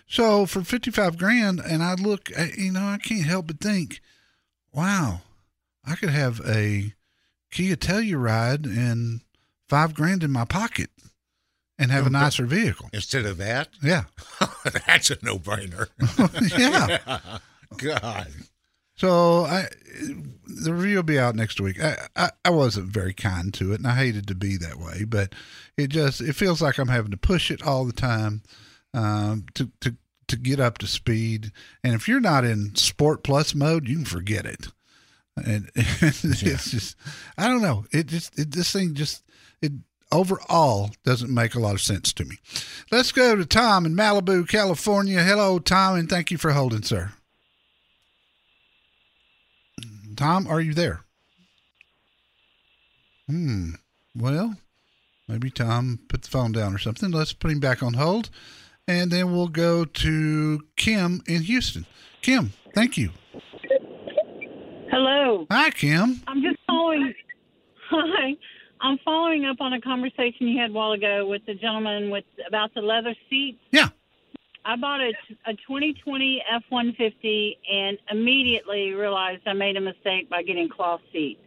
So 0.07 0.45
for 0.45 0.63
55 0.63 1.17
grand, 1.17 1.59
and 1.59 1.81
I 1.81 1.95
look, 1.95 2.29
you 2.55 2.71
know, 2.71 2.85
I 2.85 2.97
can't 2.97 3.25
help 3.25 3.47
but 3.47 3.59
think, 3.59 3.99
wow, 4.73 5.21
I 5.85 5.95
could 5.95 6.09
have 6.09 6.41
a 6.47 6.93
Kia 7.51 7.75
Telluride 7.75 8.65
and 8.65 9.21
five 9.69 9.93
grand 9.93 10.23
in 10.23 10.31
my 10.31 10.45
pocket 10.45 10.89
and 11.79 11.91
have 11.91 12.05
a 12.07 12.09
nicer 12.09 12.45
vehicle. 12.45 12.89
Instead 12.93 13.25
of 13.25 13.37
that, 13.37 13.69
Yeah. 13.81 14.03
that's 14.87 15.11
a 15.11 15.17
no 15.21 15.37
brainer. 15.37 15.87
yeah. 16.57 17.37
God. 17.77 18.27
So 18.95 19.45
I, 19.45 19.65
the 20.45 20.73
review 20.73 20.97
will 20.97 21.03
be 21.03 21.17
out 21.17 21.35
next 21.35 21.59
week. 21.59 21.81
I, 21.83 22.07
I, 22.15 22.29
I 22.45 22.49
wasn't 22.51 22.87
very 22.87 23.13
kind 23.13 23.51
to 23.55 23.73
it, 23.73 23.79
and 23.79 23.87
I 23.87 23.95
hated 23.95 24.27
to 24.27 24.35
be 24.35 24.55
that 24.57 24.77
way, 24.77 25.03
but 25.03 25.33
it 25.77 25.87
just 25.87 26.21
it 26.21 26.33
feels 26.33 26.61
like 26.61 26.77
I'm 26.77 26.89
having 26.89 27.09
to 27.11 27.17
push 27.17 27.49
it 27.49 27.63
all 27.63 27.85
the 27.85 27.93
time 27.93 28.43
um, 28.93 29.45
to 29.55 29.71
to 29.81 29.95
to 30.27 30.37
get 30.37 30.59
up 30.59 30.77
to 30.79 30.87
speed. 30.87 31.51
And 31.83 31.93
if 31.93 32.07
you're 32.07 32.19
not 32.19 32.45
in 32.45 32.75
Sport 32.75 33.23
Plus 33.23 33.53
mode, 33.53 33.87
you 33.87 33.97
can 33.97 34.05
forget 34.05 34.45
it. 34.45 34.67
And, 35.35 35.69
it's 35.75 36.21
just 36.71 36.95
I 37.37 37.47
don't 37.47 37.61
know. 37.61 37.85
It 37.91 38.07
just 38.07 38.37
it, 38.37 38.51
this 38.51 38.71
thing 38.71 38.93
just 38.93 39.23
it 39.61 39.71
overall 40.11 40.91
doesn't 41.03 41.33
make 41.33 41.55
a 41.55 41.59
lot 41.59 41.73
of 41.73 41.81
sense 41.81 42.13
to 42.13 42.25
me. 42.25 42.37
Let's 42.91 43.11
go 43.11 43.35
to 43.35 43.45
Tom 43.45 43.85
in 43.85 43.95
Malibu, 43.95 44.47
California. 44.47 45.23
Hello, 45.23 45.59
Tom, 45.59 45.97
and 45.97 46.09
thank 46.09 46.31
you 46.31 46.37
for 46.37 46.51
holding, 46.51 46.83
sir. 46.83 47.13
Tom, 50.15 50.47
are 50.47 50.61
you 50.61 50.73
there? 50.73 51.01
Hmm. 53.27 53.71
Well, 54.15 54.55
maybe 55.27 55.49
Tom 55.49 55.99
put 56.07 56.21
the 56.21 56.29
phone 56.29 56.51
down 56.51 56.75
or 56.75 56.77
something. 56.77 57.09
Let's 57.09 57.33
put 57.33 57.51
him 57.51 57.59
back 57.59 57.81
on 57.81 57.95
hold. 57.95 58.29
And 58.87 59.11
then 59.11 59.31
we'll 59.31 59.47
go 59.47 59.85
to 59.85 60.61
Kim 60.75 61.21
in 61.27 61.43
Houston. 61.43 61.85
Kim, 62.21 62.51
thank 62.73 62.97
you. 62.97 63.11
Hello. 64.91 65.47
Hi, 65.49 65.69
Kim. 65.71 66.21
I'm 66.27 66.41
just 66.41 66.57
following. 66.67 67.13
Hi. 67.89 68.35
I'm 68.81 68.97
following 69.05 69.45
up 69.45 69.61
on 69.61 69.71
a 69.71 69.79
conversation 69.79 70.47
you 70.47 70.59
had 70.59 70.71
a 70.71 70.73
while 70.73 70.91
ago 70.91 71.25
with 71.25 71.45
the 71.45 71.53
gentleman 71.53 72.09
with 72.09 72.25
about 72.45 72.73
the 72.73 72.81
leather 72.81 73.15
seats. 73.29 73.59
Yeah. 73.71 73.87
I 74.65 74.75
bought 74.75 74.99
a, 74.99 75.13
a 75.45 75.53
2020 75.53 76.43
F-150 76.53 77.57
and 77.71 77.97
immediately 78.11 78.91
realized 78.91 79.43
I 79.45 79.53
made 79.53 79.77
a 79.77 79.81
mistake 79.81 80.29
by 80.29 80.43
getting 80.43 80.69
cloth 80.69 81.01
seats. 81.11 81.41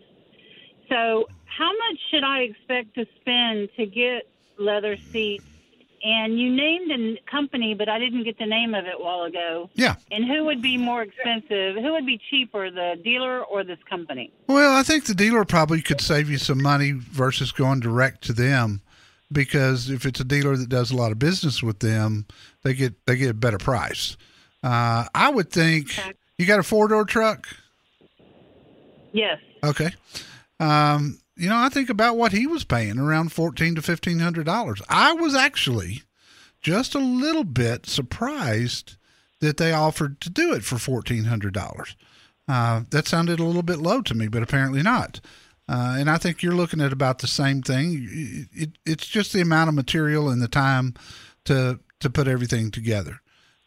So, 0.88 1.26
how 1.44 1.70
much 1.72 1.98
should 2.10 2.24
I 2.24 2.40
expect 2.40 2.94
to 2.94 3.06
spend 3.20 3.68
to 3.76 3.86
get 3.86 4.28
leather 4.58 4.96
seats? 4.96 5.44
And 6.06 6.38
you 6.38 6.54
named 6.54 6.92
a 6.92 7.20
company, 7.28 7.74
but 7.74 7.88
I 7.88 7.98
didn't 7.98 8.22
get 8.22 8.38
the 8.38 8.46
name 8.46 8.76
of 8.76 8.84
it 8.84 8.94
a 8.96 9.02
while 9.02 9.24
ago. 9.24 9.68
Yeah. 9.74 9.96
And 10.12 10.24
who 10.24 10.44
would 10.44 10.62
be 10.62 10.76
more 10.76 11.02
expensive? 11.02 11.74
Who 11.74 11.92
would 11.94 12.06
be 12.06 12.20
cheaper, 12.30 12.70
the 12.70 12.94
dealer 13.02 13.42
or 13.42 13.64
this 13.64 13.80
company? 13.90 14.32
Well, 14.46 14.76
I 14.76 14.84
think 14.84 15.06
the 15.06 15.16
dealer 15.16 15.44
probably 15.44 15.82
could 15.82 16.00
save 16.00 16.30
you 16.30 16.38
some 16.38 16.62
money 16.62 16.92
versus 16.92 17.50
going 17.50 17.80
direct 17.80 18.22
to 18.22 18.32
them 18.32 18.82
because 19.32 19.90
if 19.90 20.06
it's 20.06 20.20
a 20.20 20.24
dealer 20.24 20.56
that 20.56 20.68
does 20.68 20.92
a 20.92 20.96
lot 20.96 21.10
of 21.10 21.18
business 21.18 21.60
with 21.60 21.80
them, 21.80 22.26
they 22.62 22.72
get 22.72 22.94
they 23.06 23.16
get 23.16 23.30
a 23.30 23.34
better 23.34 23.58
price. 23.58 24.16
Uh, 24.62 25.06
I 25.12 25.30
would 25.30 25.50
think 25.50 25.88
you 26.38 26.46
got 26.46 26.60
a 26.60 26.62
four 26.62 26.86
door 26.86 27.04
truck. 27.04 27.48
Yes. 29.10 29.40
Okay. 29.64 29.90
Um, 30.60 31.18
you 31.36 31.48
know, 31.48 31.56
I 31.56 31.68
think 31.68 31.90
about 31.90 32.16
what 32.16 32.32
he 32.32 32.46
was 32.46 32.64
paying 32.64 32.98
around 32.98 33.32
fourteen 33.32 33.74
to 33.74 33.82
fifteen 33.82 34.18
hundred 34.20 34.46
dollars. 34.46 34.80
I 34.88 35.12
was 35.12 35.34
actually 35.34 36.02
just 36.60 36.94
a 36.94 36.98
little 36.98 37.44
bit 37.44 37.86
surprised 37.86 38.96
that 39.40 39.58
they 39.58 39.72
offered 39.72 40.20
to 40.22 40.30
do 40.30 40.54
it 40.54 40.64
for 40.64 40.78
fourteen 40.78 41.24
hundred 41.24 41.54
dollars. 41.54 41.94
Uh, 42.48 42.82
that 42.90 43.06
sounded 43.06 43.40
a 43.40 43.44
little 43.44 43.62
bit 43.62 43.78
low 43.78 44.00
to 44.00 44.14
me, 44.14 44.28
but 44.28 44.42
apparently 44.42 44.82
not. 44.82 45.20
Uh, 45.68 45.96
and 45.98 46.08
I 46.08 46.16
think 46.16 46.42
you're 46.42 46.54
looking 46.54 46.80
at 46.80 46.92
about 46.92 47.18
the 47.18 47.26
same 47.26 47.60
thing. 47.60 48.06
It, 48.08 48.48
it, 48.52 48.70
it's 48.86 49.06
just 49.06 49.32
the 49.32 49.40
amount 49.40 49.68
of 49.68 49.74
material 49.74 50.30
and 50.30 50.40
the 50.40 50.48
time 50.48 50.94
to 51.44 51.80
to 52.00 52.10
put 52.10 52.28
everything 52.28 52.70
together. 52.70 53.20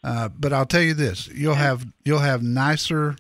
Uh, 0.04 0.30
but 0.30 0.54
I'll 0.54 0.66
tell 0.66 0.82
you 0.82 0.94
this: 0.94 1.28
you'll 1.28 1.56
have 1.56 1.86
you'll 2.06 2.20
have 2.20 2.42
nicer 2.42 3.16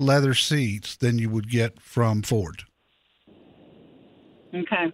leather 0.00 0.34
seats 0.34 0.96
than 0.96 1.18
you 1.18 1.30
would 1.30 1.50
get 1.50 1.80
from 1.80 2.22
Ford. 2.22 2.64
Okay. 4.54 4.92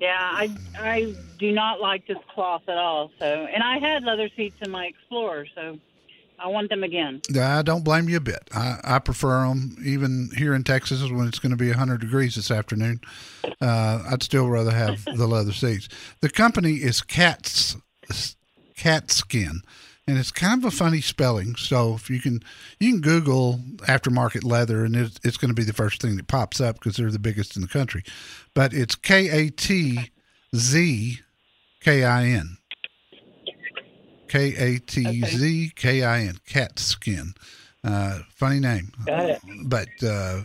Yeah, 0.00 0.16
I 0.18 0.56
I 0.78 1.14
do 1.38 1.52
not 1.52 1.80
like 1.80 2.06
this 2.06 2.18
cloth 2.32 2.62
at 2.68 2.78
all. 2.78 3.10
So, 3.18 3.24
and 3.26 3.62
I 3.62 3.78
had 3.78 4.02
leather 4.02 4.30
seats 4.34 4.56
in 4.62 4.70
my 4.70 4.86
Explorer, 4.86 5.46
so 5.54 5.78
I 6.38 6.46
want 6.48 6.70
them 6.70 6.82
again. 6.82 7.20
Yeah, 7.28 7.58
I 7.58 7.62
don't 7.62 7.84
blame 7.84 8.08
you 8.08 8.16
a 8.16 8.20
bit. 8.20 8.48
I, 8.54 8.80
I 8.82 8.98
prefer 8.98 9.46
them, 9.46 9.76
even 9.84 10.30
here 10.36 10.54
in 10.54 10.64
Texas 10.64 11.02
when 11.02 11.28
it's 11.28 11.38
going 11.38 11.50
to 11.50 11.56
be 11.56 11.68
100 11.68 12.00
degrees 12.00 12.36
this 12.36 12.50
afternoon. 12.50 13.02
Uh, 13.60 14.02
I'd 14.10 14.22
still 14.22 14.48
rather 14.48 14.70
have 14.70 15.04
the 15.04 15.26
leather 15.26 15.52
seats. 15.52 15.88
The 16.20 16.30
company 16.30 16.76
is 16.76 17.02
Cat's 17.02 17.76
Katzkin, 18.74 19.60
and 20.10 20.18
it's 20.18 20.32
kind 20.32 20.60
of 20.60 20.64
a 20.64 20.76
funny 20.76 21.00
spelling. 21.00 21.54
So 21.54 21.94
if 21.94 22.10
you 22.10 22.20
can, 22.20 22.42
you 22.80 22.90
can 22.90 23.00
Google 23.00 23.60
aftermarket 23.82 24.42
leather, 24.42 24.84
and 24.84 24.96
it's, 24.96 25.20
it's 25.22 25.36
going 25.36 25.50
to 25.50 25.54
be 25.54 25.62
the 25.62 25.72
first 25.72 26.02
thing 26.02 26.16
that 26.16 26.26
pops 26.26 26.60
up 26.60 26.80
because 26.80 26.96
they're 26.96 27.12
the 27.12 27.20
biggest 27.20 27.54
in 27.54 27.62
the 27.62 27.68
country. 27.68 28.02
But 28.52 28.74
it's 28.74 28.96
K 28.96 29.28
A 29.28 29.50
T 29.50 30.10
Z 30.54 31.20
K 31.80 32.04
I 32.04 32.24
N. 32.26 32.56
K 34.26 34.54
A 34.56 34.78
T 34.80 35.22
Z 35.22 35.72
K 35.76 36.02
I 36.02 36.22
N, 36.22 36.38
Katzkin. 36.44 37.36
Uh, 37.84 38.18
funny 38.34 38.58
name, 38.58 38.92
but 39.64 39.88
uh, 40.04 40.42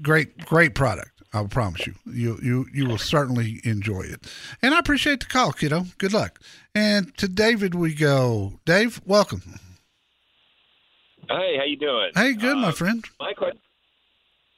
great, 0.00 0.38
great 0.46 0.74
product. 0.76 1.17
I 1.32 1.40
will 1.42 1.48
promise 1.48 1.86
you, 1.86 1.94
you 2.06 2.38
you 2.42 2.66
you 2.72 2.86
will 2.86 2.98
certainly 2.98 3.60
enjoy 3.64 4.00
it. 4.02 4.26
And 4.62 4.74
I 4.74 4.78
appreciate 4.78 5.20
the 5.20 5.26
call, 5.26 5.52
kiddo. 5.52 5.84
Good 5.98 6.12
luck. 6.14 6.40
And 6.74 7.14
to 7.18 7.28
David 7.28 7.74
we 7.74 7.94
go. 7.94 8.54
Dave, 8.64 9.00
welcome. 9.04 9.42
Hey, 11.28 11.56
how 11.58 11.64
you 11.64 11.76
doing? 11.76 12.10
Hey, 12.14 12.32
good, 12.32 12.56
my 12.56 12.68
Uh, 12.68 12.72
friend. 12.72 13.04
My 13.20 13.34
question. 13.34 13.60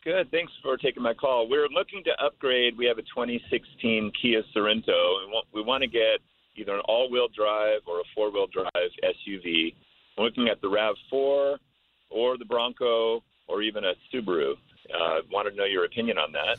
Good. 0.04 0.30
Thanks 0.30 0.52
for 0.62 0.76
taking 0.76 1.02
my 1.02 1.12
call. 1.12 1.48
We're 1.48 1.68
looking 1.68 2.02
to 2.04 2.12
upgrade. 2.24 2.76
We 2.78 2.86
have 2.86 2.98
a 2.98 3.02
2016 3.02 4.12
Kia 4.22 4.42
Sorento, 4.54 5.22
and 5.22 5.32
we 5.52 5.62
want 5.62 5.82
to 5.82 5.88
get 5.88 6.20
either 6.56 6.74
an 6.74 6.80
all-wheel 6.86 7.28
drive 7.36 7.80
or 7.86 8.00
a 8.00 8.04
four-wheel 8.14 8.46
drive 8.46 8.90
SUV. 9.02 9.74
We're 10.16 10.24
looking 10.24 10.48
at 10.48 10.60
the 10.62 10.68
Rav4 10.68 11.58
or 12.10 12.38
the 12.38 12.44
Bronco 12.46 13.22
or 13.46 13.62
even 13.62 13.84
a 13.84 13.92
Subaru. 14.12 14.54
Uh, 14.94 15.20
wanted 15.30 15.50
to 15.50 15.56
know 15.56 15.64
your 15.64 15.84
opinion 15.84 16.18
on 16.18 16.32
that. 16.32 16.58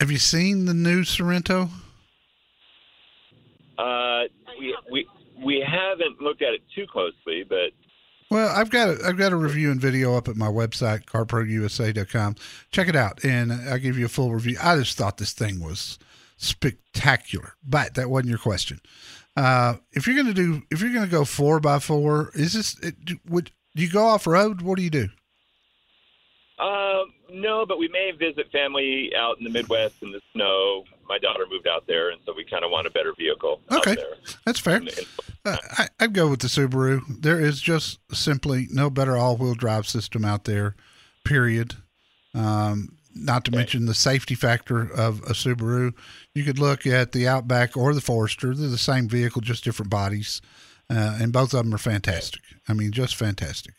Have 0.00 0.10
you 0.10 0.18
seen 0.18 0.64
the 0.64 0.74
new 0.74 1.02
Sorento? 1.02 1.68
Uh, 3.78 4.24
we 4.58 4.76
we 4.90 5.06
we 5.44 5.64
haven't 5.66 6.20
looked 6.20 6.42
at 6.42 6.54
it 6.54 6.62
too 6.74 6.86
closely, 6.86 7.44
but 7.48 7.72
Well, 8.30 8.48
I've 8.54 8.70
got 8.70 8.88
a, 8.88 9.06
I've 9.06 9.18
got 9.18 9.32
a 9.32 9.36
review 9.36 9.70
and 9.70 9.80
video 9.80 10.16
up 10.16 10.28
at 10.28 10.36
my 10.36 10.48
website, 10.48 11.04
carprousa.com. 11.04 12.36
Check 12.70 12.88
it 12.88 12.96
out, 12.96 13.24
and 13.24 13.52
I'll 13.52 13.78
give 13.78 13.98
you 13.98 14.06
a 14.06 14.10
full 14.10 14.32
review. 14.32 14.56
I 14.62 14.76
just 14.76 14.96
thought 14.96 15.18
this 15.18 15.32
thing 15.32 15.60
was 15.60 15.98
spectacular, 16.36 17.54
but 17.66 17.94
that 17.94 18.10
wasn't 18.10 18.30
your 18.30 18.38
question. 18.38 18.80
Uh, 19.36 19.76
if 19.92 20.06
you're 20.06 20.16
gonna 20.16 20.34
do, 20.34 20.62
if 20.70 20.80
you're 20.80 20.92
gonna 20.92 21.06
go 21.06 21.24
four 21.24 21.60
by 21.60 21.78
four, 21.78 22.30
is 22.34 22.52
this 22.52 22.78
it, 22.80 22.94
would 23.28 23.50
do 23.76 23.82
you 23.82 23.90
go 23.90 24.04
off 24.06 24.26
road? 24.26 24.62
What 24.62 24.76
do 24.76 24.82
you 24.82 24.90
do? 24.90 25.08
Um, 26.58 27.12
no, 27.32 27.64
but 27.66 27.78
we 27.78 27.88
may 27.88 28.12
visit 28.18 28.50
family 28.52 29.12
out 29.16 29.38
in 29.38 29.44
the 29.44 29.50
Midwest 29.50 29.96
in 30.02 30.12
the 30.12 30.20
snow. 30.32 30.84
My 31.08 31.18
daughter 31.18 31.44
moved 31.50 31.66
out 31.66 31.86
there, 31.86 32.10
and 32.10 32.20
so 32.24 32.32
we 32.36 32.44
kind 32.44 32.64
of 32.64 32.70
want 32.70 32.86
a 32.86 32.90
better 32.90 33.12
vehicle 33.18 33.60
Okay. 33.72 33.96
That's 34.46 34.60
fair. 34.60 34.76
In- 34.76 34.88
in- 34.88 34.94
Uh, 35.44 35.56
I, 35.78 35.88
I'd 35.98 36.12
go 36.12 36.28
with 36.28 36.40
the 36.40 36.48
Subaru. 36.48 37.00
There 37.22 37.40
is 37.40 37.60
just 37.60 37.98
simply 38.12 38.68
no 38.70 38.90
better 38.90 39.16
all-wheel 39.16 39.54
drive 39.54 39.86
system 39.88 40.22
out 40.24 40.44
there. 40.44 40.76
Period. 41.24 41.74
Um, 42.34 42.96
not 43.14 43.44
to 43.46 43.50
mention 43.50 43.86
the 43.86 43.94
safety 43.94 44.34
factor 44.34 44.82
of 44.82 45.20
a 45.22 45.32
Subaru. 45.32 45.92
You 46.34 46.44
could 46.44 46.58
look 46.58 46.86
at 46.86 47.12
the 47.12 47.26
Outback 47.26 47.76
or 47.76 47.92
the 47.94 48.00
Forester. 48.00 48.54
They're 48.54 48.68
the 48.68 48.78
same 48.78 49.08
vehicle, 49.08 49.40
just 49.40 49.64
different 49.64 49.90
bodies, 49.90 50.40
uh, 50.90 51.18
and 51.20 51.32
both 51.32 51.54
of 51.54 51.64
them 51.64 51.74
are 51.74 51.78
fantastic. 51.78 52.42
I 52.68 52.72
mean, 52.74 52.92
just 52.92 53.16
fantastic. 53.16 53.74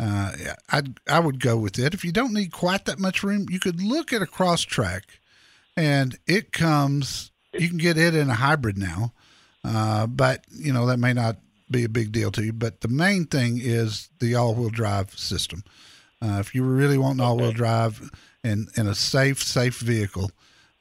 Uh, 0.00 0.32
I 0.70 0.82
I 1.06 1.20
would 1.20 1.40
go 1.40 1.58
with 1.58 1.78
it. 1.78 1.92
If 1.92 2.04
you 2.04 2.12
don't 2.12 2.32
need 2.32 2.52
quite 2.52 2.86
that 2.86 2.98
much 2.98 3.22
room, 3.22 3.46
you 3.50 3.60
could 3.60 3.82
look 3.82 4.12
at 4.12 4.22
a 4.22 4.26
Crosstrek, 4.26 5.02
and 5.76 6.18
it 6.26 6.52
comes 6.52 7.30
you 7.52 7.68
can 7.68 7.78
get 7.78 7.98
it 7.98 8.14
in 8.14 8.30
a 8.30 8.34
hybrid 8.34 8.78
now, 8.78 9.12
uh, 9.64 10.06
but 10.06 10.44
you 10.50 10.72
know 10.72 10.86
that 10.86 10.98
may 10.98 11.12
not 11.12 11.36
be 11.70 11.84
a 11.84 11.88
big 11.88 12.12
deal 12.12 12.30
to 12.32 12.42
you. 12.42 12.52
But 12.52 12.80
the 12.80 12.88
main 12.88 13.26
thing 13.26 13.58
is 13.60 14.08
the 14.18 14.34
all-wheel 14.34 14.70
drive 14.70 15.18
system. 15.18 15.64
Uh, 16.22 16.38
if 16.40 16.54
you 16.54 16.62
really 16.62 16.98
want 16.98 17.18
an 17.18 17.24
all-wheel 17.24 17.52
drive 17.52 18.10
and 18.42 18.68
and 18.76 18.88
a 18.88 18.94
safe, 18.94 19.42
safe 19.42 19.78
vehicle, 19.78 20.30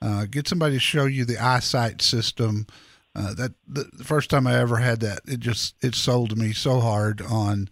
uh, 0.02 0.26
get 0.26 0.48
somebody 0.48 0.76
to 0.76 0.80
show 0.80 1.06
you 1.06 1.26
the 1.26 1.38
eyesight 1.38 2.02
system. 2.02 2.68
Uh, 3.16 3.34
that 3.34 3.52
the, 3.68 3.90
the 3.92 4.04
first 4.04 4.30
time 4.30 4.46
I 4.48 4.58
ever 4.60 4.78
had 4.78 5.02
that, 5.02 5.22
it 5.26 5.40
just 5.40 5.76
it 5.82 5.96
sold 5.96 6.38
me 6.38 6.54
so 6.54 6.80
hard 6.80 7.22
on. 7.22 7.70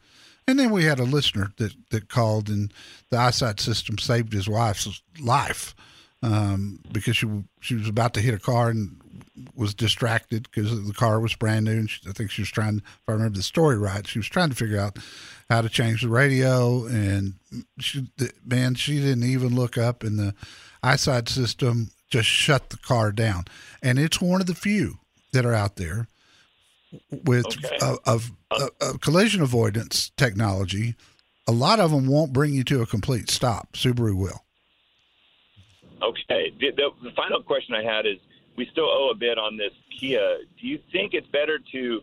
And 0.48 0.58
then 0.58 0.72
we 0.72 0.86
had 0.86 1.00
a 1.00 1.04
listener 1.04 1.52
that 1.58 1.74
that 1.90 2.10
called, 2.10 2.50
and 2.50 2.74
the 3.10 3.18
eyesight 3.18 3.60
system 3.60 3.98
saved 3.98 4.32
his 4.32 4.48
wife's 4.48 5.02
life 5.20 5.76
um, 6.24 6.80
because 6.92 7.18
she 7.18 7.28
she 7.60 7.76
was 7.76 7.90
about 7.90 8.14
to 8.14 8.22
hit 8.22 8.34
a 8.34 8.40
car 8.40 8.70
and 8.70 9.02
was 9.56 9.74
distracted 9.74 10.44
because 10.44 10.88
the 10.88 10.94
car 10.94 11.20
was 11.20 11.36
brand 11.36 11.66
new. 11.66 11.74
And 11.74 11.90
she, 11.90 12.10
I 12.10 12.14
think 12.14 12.32
she 12.32 12.42
was 12.42 12.50
trying, 12.50 12.78
if 12.78 13.04
I 13.08 13.12
remember 13.12 13.38
the 13.38 13.44
story 13.44 13.78
right, 13.78 14.08
she 14.08 14.20
was 14.20 14.28
trying 14.28 14.50
to 14.50 14.56
figure 14.56 14.80
out 14.80 14.98
how 15.50 15.62
to 15.62 15.70
change 15.70 16.02
the 16.02 16.10
radio. 16.10 16.86
And 16.86 17.34
she, 17.80 18.08
man, 18.46 18.76
she 18.76 19.00
didn't 19.00 19.24
even 19.24 19.56
look 19.56 19.78
up, 19.78 20.04
and 20.04 20.18
the 20.18 20.34
eyesight 20.82 21.30
system 21.30 21.92
just 22.10 22.30
shut 22.30 22.70
the 22.70 22.78
car 22.78 23.12
down. 23.12 23.46
And 23.84 24.00
it's 24.00 24.22
one 24.22 24.42
of 24.42 24.48
the 24.48 24.56
few 24.56 25.00
that 25.34 25.46
are 25.46 25.54
out 25.54 25.76
there 25.76 26.08
with 27.12 27.46
Okay. 27.46 27.78
of, 27.82 28.32
of 28.82 29.02
collision 29.02 29.42
avoidance 29.42 30.12
technology. 30.18 30.96
A 31.48 31.52
lot 31.52 31.80
of 31.80 31.92
them 31.92 32.08
won't 32.08 32.34
bring 32.34 32.54
you 32.54 32.64
to 32.66 32.82
a 32.82 32.86
complete 32.86 33.30
stop. 33.30 33.74
Subaru 33.74 34.16
will. 34.16 34.44
Okay. 36.02 36.54
The, 36.60 36.72
the, 36.72 36.90
the 37.04 37.12
final 37.16 37.42
question 37.42 37.74
I 37.74 37.84
had 37.84 38.06
is: 38.06 38.18
We 38.58 38.68
still 38.72 38.86
owe 38.90 39.10
a 39.12 39.16
bit 39.16 39.38
on 39.38 39.58
this 39.58 39.72
Kia. 40.00 40.38
Do 40.60 40.68
you 40.68 40.80
think 40.92 41.14
it's 41.14 41.28
better 41.28 41.60
to 41.72 42.02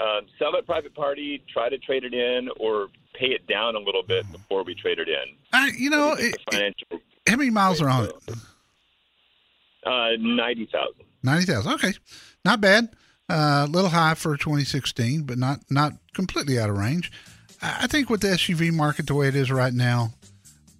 um, 0.00 0.26
sell 0.38 0.54
it 0.56 0.64
private 0.66 0.94
party, 0.94 1.42
try 1.52 1.68
to 1.68 1.78
trade 1.78 2.04
it 2.04 2.14
in, 2.14 2.48
or 2.58 2.88
pay 3.14 3.26
it 3.28 3.46
down 3.46 3.74
a 3.74 3.78
little 3.78 4.02
bit 4.02 4.30
before 4.32 4.62
we 4.64 4.74
trade 4.74 4.98
it 4.98 5.08
in? 5.08 5.36
I, 5.52 5.70
you 5.76 5.90
know, 5.90 6.12
it, 6.12 6.36
financial 6.50 7.00
how 7.26 7.36
many 7.36 7.50
miles 7.50 7.80
are 7.80 7.88
on 7.88 8.04
it? 8.04 8.14
uh, 9.86 10.10
ninety 10.18 10.66
thousand. 10.66 11.04
Ninety 11.22 11.46
thousand. 11.46 11.72
Okay, 11.74 11.92
not 12.44 12.60
bad. 12.60 12.94
A 13.28 13.66
little 13.66 13.90
high 13.90 14.14
for 14.14 14.36
2016, 14.36 15.22
but 15.22 15.38
not 15.38 15.60
not 15.70 15.94
completely 16.12 16.58
out 16.58 16.70
of 16.70 16.76
range. 16.76 17.10
I 17.62 17.86
think 17.86 18.10
with 18.10 18.20
the 18.20 18.28
SUV 18.28 18.72
market 18.72 19.06
the 19.06 19.14
way 19.14 19.28
it 19.28 19.36
is 19.36 19.50
right 19.50 19.72
now, 19.72 20.12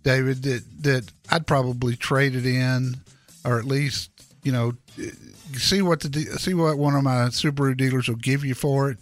David, 0.02 0.42
that 0.42 0.64
that 0.82 1.12
I'd 1.30 1.46
probably 1.46 1.96
trade 1.96 2.34
it 2.34 2.44
in, 2.44 2.96
or 3.44 3.58
at 3.58 3.64
least 3.64 4.10
you 4.42 4.52
know 4.52 4.74
see 5.54 5.80
what 5.80 6.00
the 6.00 6.24
see 6.38 6.54
what 6.54 6.76
one 6.76 6.94
of 6.94 7.02
my 7.02 7.28
Subaru 7.28 7.76
dealers 7.76 8.08
will 8.08 8.16
give 8.16 8.44
you 8.44 8.54
for 8.54 8.90
it. 8.90 8.98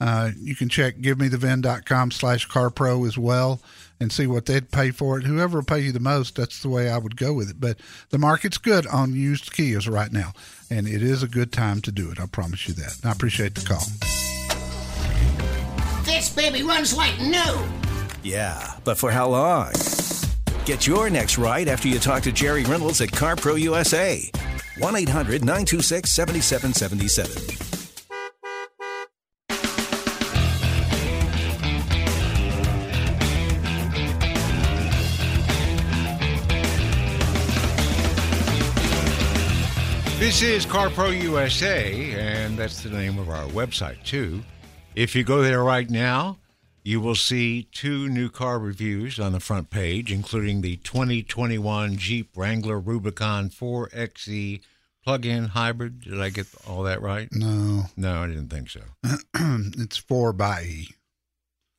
Uh, 0.00 0.30
you 0.38 0.56
can 0.56 0.68
check 0.68 0.98
givemethevin.com 0.98 2.10
slash 2.10 2.48
carpro 2.48 3.06
as 3.06 3.16
well 3.16 3.60
and 4.00 4.12
see 4.12 4.26
what 4.26 4.46
they'd 4.46 4.70
pay 4.70 4.90
for 4.90 5.18
it. 5.18 5.24
Whoever 5.24 5.58
will 5.58 5.64
pay 5.64 5.80
you 5.80 5.92
the 5.92 6.00
most, 6.00 6.36
that's 6.36 6.62
the 6.62 6.68
way 6.68 6.90
I 6.90 6.98
would 6.98 7.16
go 7.16 7.32
with 7.32 7.50
it. 7.50 7.60
But 7.60 7.78
the 8.10 8.18
market's 8.18 8.58
good 8.58 8.86
on 8.86 9.14
used 9.14 9.52
Kias 9.52 9.90
right 9.90 10.12
now, 10.12 10.32
and 10.70 10.86
it 10.86 11.02
is 11.02 11.22
a 11.22 11.28
good 11.28 11.52
time 11.52 11.80
to 11.82 11.92
do 11.92 12.10
it. 12.10 12.20
I 12.20 12.26
promise 12.26 12.68
you 12.68 12.74
that. 12.74 12.96
And 12.96 13.06
I 13.06 13.12
appreciate 13.12 13.54
the 13.54 13.66
call. 13.66 13.84
This 16.04 16.34
baby 16.34 16.62
runs 16.62 16.96
like 16.96 17.18
new. 17.20 17.58
Yeah, 18.22 18.76
but 18.84 18.98
for 18.98 19.10
how 19.10 19.28
long? 19.28 19.72
Get 20.64 20.86
your 20.86 21.10
next 21.10 21.38
ride 21.38 21.68
after 21.68 21.88
you 21.88 21.98
talk 21.98 22.22
to 22.22 22.32
Jerry 22.32 22.64
Reynolds 22.64 23.00
at 23.00 23.08
CarPro 23.10 23.58
USA. 23.60 24.30
1 24.78 24.96
800 24.96 25.44
926 25.44 26.10
7777. 26.10 27.71
This 40.22 40.40
is 40.40 40.64
CarPro 40.64 41.20
USA, 41.20 42.12
and 42.12 42.56
that's 42.56 42.80
the 42.80 42.90
name 42.90 43.18
of 43.18 43.28
our 43.28 43.44
website, 43.48 44.00
too. 44.04 44.44
If 44.94 45.16
you 45.16 45.24
go 45.24 45.42
there 45.42 45.64
right 45.64 45.90
now, 45.90 46.38
you 46.84 47.00
will 47.00 47.16
see 47.16 47.64
two 47.72 48.08
new 48.08 48.30
car 48.30 48.60
reviews 48.60 49.18
on 49.18 49.32
the 49.32 49.40
front 49.40 49.70
page, 49.70 50.12
including 50.12 50.60
the 50.60 50.76
2021 50.76 51.96
Jeep 51.96 52.30
Wrangler 52.36 52.78
Rubicon 52.78 53.50
4xe 53.50 54.60
plug 55.02 55.26
in 55.26 55.46
hybrid. 55.46 56.02
Did 56.02 56.20
I 56.20 56.30
get 56.30 56.46
all 56.68 56.84
that 56.84 57.02
right? 57.02 57.28
No, 57.32 57.86
No, 57.96 58.22
I 58.22 58.28
didn't 58.28 58.48
think 58.48 58.70
so. 58.70 58.82
it's 59.34 59.96
four 59.96 60.32
by 60.32 60.62
E. 60.62 60.88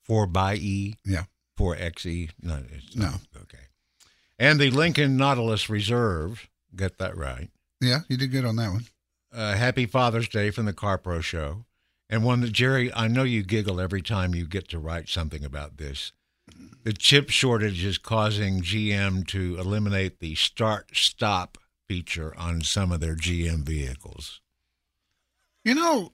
4 0.03 0.27
by 0.27 0.56
E, 0.56 0.95
Yeah. 1.06 1.23
4xe. 1.58 2.32
No, 2.41 2.62
it's 2.69 2.93
No. 2.93 3.13
Okay. 3.38 3.69
And 4.38 4.60
the 4.60 4.69
Lincoln 4.69 5.15
Nautilus 5.15 5.69
Reserve. 5.69 6.49
Get 6.75 6.97
that 6.97 7.15
right. 7.15 7.49
Yeah, 7.84 8.00
you 8.08 8.17
did 8.17 8.32
good 8.32 8.46
on 8.46 8.56
that 8.58 8.72
one. 8.72 8.86
uh, 9.34 9.56
Happy 9.56 9.86
Father's 9.86 10.28
Day 10.28 10.52
from 10.52 10.65
the 10.65 10.74
CarPro 10.74 11.22
Show, 11.22 11.65
and 12.10 12.24
one 12.24 12.41
that 12.41 12.52
Jerry, 12.52 12.93
I 12.93 13.08
know 13.08 13.24
you 13.24 13.43
giggle 13.43 13.80
every 13.80 14.02
time 14.02 14.36
you 14.36 14.46
get 14.46 14.67
to 14.69 14.80
write 14.80 15.10
something 15.10 15.43
about 15.43 15.78
this. 15.78 16.12
The 16.84 16.93
chip 16.93 17.30
shortage 17.30 17.84
is 17.86 17.98
causing 17.98 18.62
GM 18.62 19.26
to 19.28 19.58
eliminate 19.58 20.19
the 20.19 20.36
start-stop 20.36 21.58
feature 21.88 22.34
on 22.38 22.62
some 22.62 22.91
of 22.91 23.00
their 23.00 23.15
GM 23.15 23.63
vehicles. 23.63 24.41
You 25.63 25.76
know, 25.76 26.12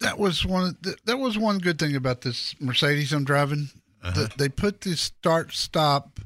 that 0.00 0.18
was 0.18 0.46
one. 0.46 0.76
That 1.04 1.18
was 1.18 1.36
one 1.36 1.58
good 1.58 1.78
thing 1.78 1.96
about 1.96 2.20
this 2.20 2.54
Mercedes 2.60 3.12
I'm 3.12 3.24
driving. 3.24 3.70
Uh-huh. 4.02 4.28
They 4.36 4.48
put 4.48 4.82
the 4.82 4.96
start 4.96 5.52
stop 5.52 6.20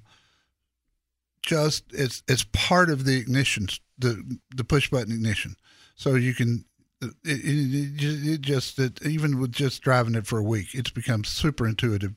just 1.41 1.85
it's 1.93 2.23
it's 2.29 2.45
part 2.53 2.91
of 2.91 3.05
the 3.05 3.17
ignition, 3.17 3.67
the 4.03 4.39
the 4.55 4.65
push 4.65 4.91
button 4.91 5.13
ignition, 5.13 5.57
so 5.95 6.15
you 6.15 6.35
can. 6.35 6.65
It, 7.01 7.15
it, 7.25 8.03
it, 8.05 8.33
it 8.35 8.41
just 8.43 8.79
it, 8.79 9.05
even 9.05 9.41
with 9.41 9.51
just 9.51 9.83
driving 9.83 10.15
it 10.15 10.27
for 10.27 10.39
a 10.39 10.43
week, 10.43 10.69
it's 10.73 10.91
become 10.91 11.25
super 11.25 11.67
intuitive 11.67 12.15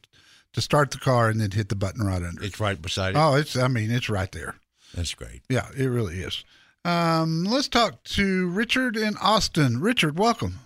to 0.53 0.61
start 0.61 0.91
the 0.91 0.99
car 0.99 1.29
and 1.29 1.41
then 1.41 1.51
hit 1.51 1.69
the 1.69 1.75
button 1.75 2.05
right 2.05 2.21
under. 2.21 2.43
It's 2.43 2.59
right 2.59 2.79
beside 2.79 3.15
it. 3.15 3.17
Oh, 3.17 3.35
it's 3.35 3.57
I 3.57 3.67
mean 3.67 3.89
it's 3.89 4.09
right 4.09 4.31
there. 4.31 4.55
That's 4.93 5.13
great. 5.13 5.41
Yeah, 5.49 5.67
it 5.75 5.87
really 5.87 6.19
is. 6.19 6.43
Um, 6.85 7.45
let's 7.45 7.67
talk 7.67 8.03
to 8.03 8.47
Richard 8.49 8.95
in 8.95 9.17
Austin. 9.17 9.81
Richard, 9.81 10.19
welcome. 10.19 10.59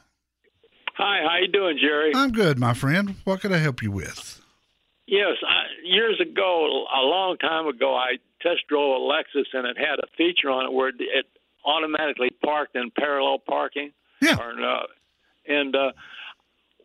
Hi, 0.95 1.21
how 1.23 1.37
you 1.37 1.47
doing, 1.47 1.79
Jerry? 1.81 2.11
I'm 2.13 2.33
good, 2.33 2.59
my 2.59 2.73
friend. 2.73 3.15
What 3.23 3.39
can 3.39 3.53
I 3.53 3.57
help 3.57 3.81
you 3.81 3.89
with? 3.89 4.41
Yes, 5.07 5.37
I, 5.47 5.63
years 5.89 6.19
ago, 6.19 6.85
a 6.95 7.01
long 7.01 7.37
time 7.37 7.67
ago, 7.67 7.95
I 7.95 8.17
test 8.41 8.61
drove 8.67 8.95
a 8.95 8.99
Lexus, 8.99 9.45
and 9.53 9.67
it 9.67 9.77
had 9.77 9.99
a 9.99 10.07
feature 10.17 10.49
on 10.49 10.65
it 10.65 10.73
where 10.73 10.89
it 10.89 11.25
automatically 11.65 12.29
parked 12.43 12.75
in 12.75 12.91
parallel 12.91 13.39
parking. 13.39 13.91
Yeah. 14.21 14.37
Or, 14.37 14.51
uh, 14.51 14.83
and 15.47 15.75
uh, 15.75 15.91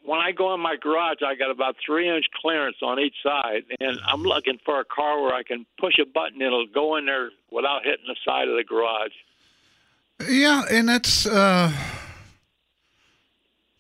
when 0.05 0.21
I 0.21 0.33
go 0.33 0.55
in 0.55 0.61
my 0.61 0.77
garage, 0.77 1.19
I 1.27 1.35
got 1.35 1.51
about 1.51 1.77
three 1.85 2.09
inch 2.09 2.27
clearance 2.41 2.77
on 2.83 2.99
each 3.01 3.17
side, 3.23 3.65
and 3.81 3.99
I'm 4.07 4.23
looking 4.23 4.59
for 4.65 4.81
a 4.81 4.85
car 4.85 5.23
where 5.23 5.35
I 5.35 5.43
can 5.43 5.67
push 5.79 5.95
a 6.01 6.07
button, 6.07 6.43
it'll 6.43 6.67
go 6.67 6.97
in 6.97 7.07
there 7.07 7.31
without 7.51 7.85
hitting 7.85 8.07
the 8.07 8.17
side 8.25 8.49
of 8.49 8.57
the 8.57 8.65
garage. 8.65 9.13
Yeah, 10.29 10.63
and 10.71 10.89
that's 10.89 11.27
uh 11.27 11.73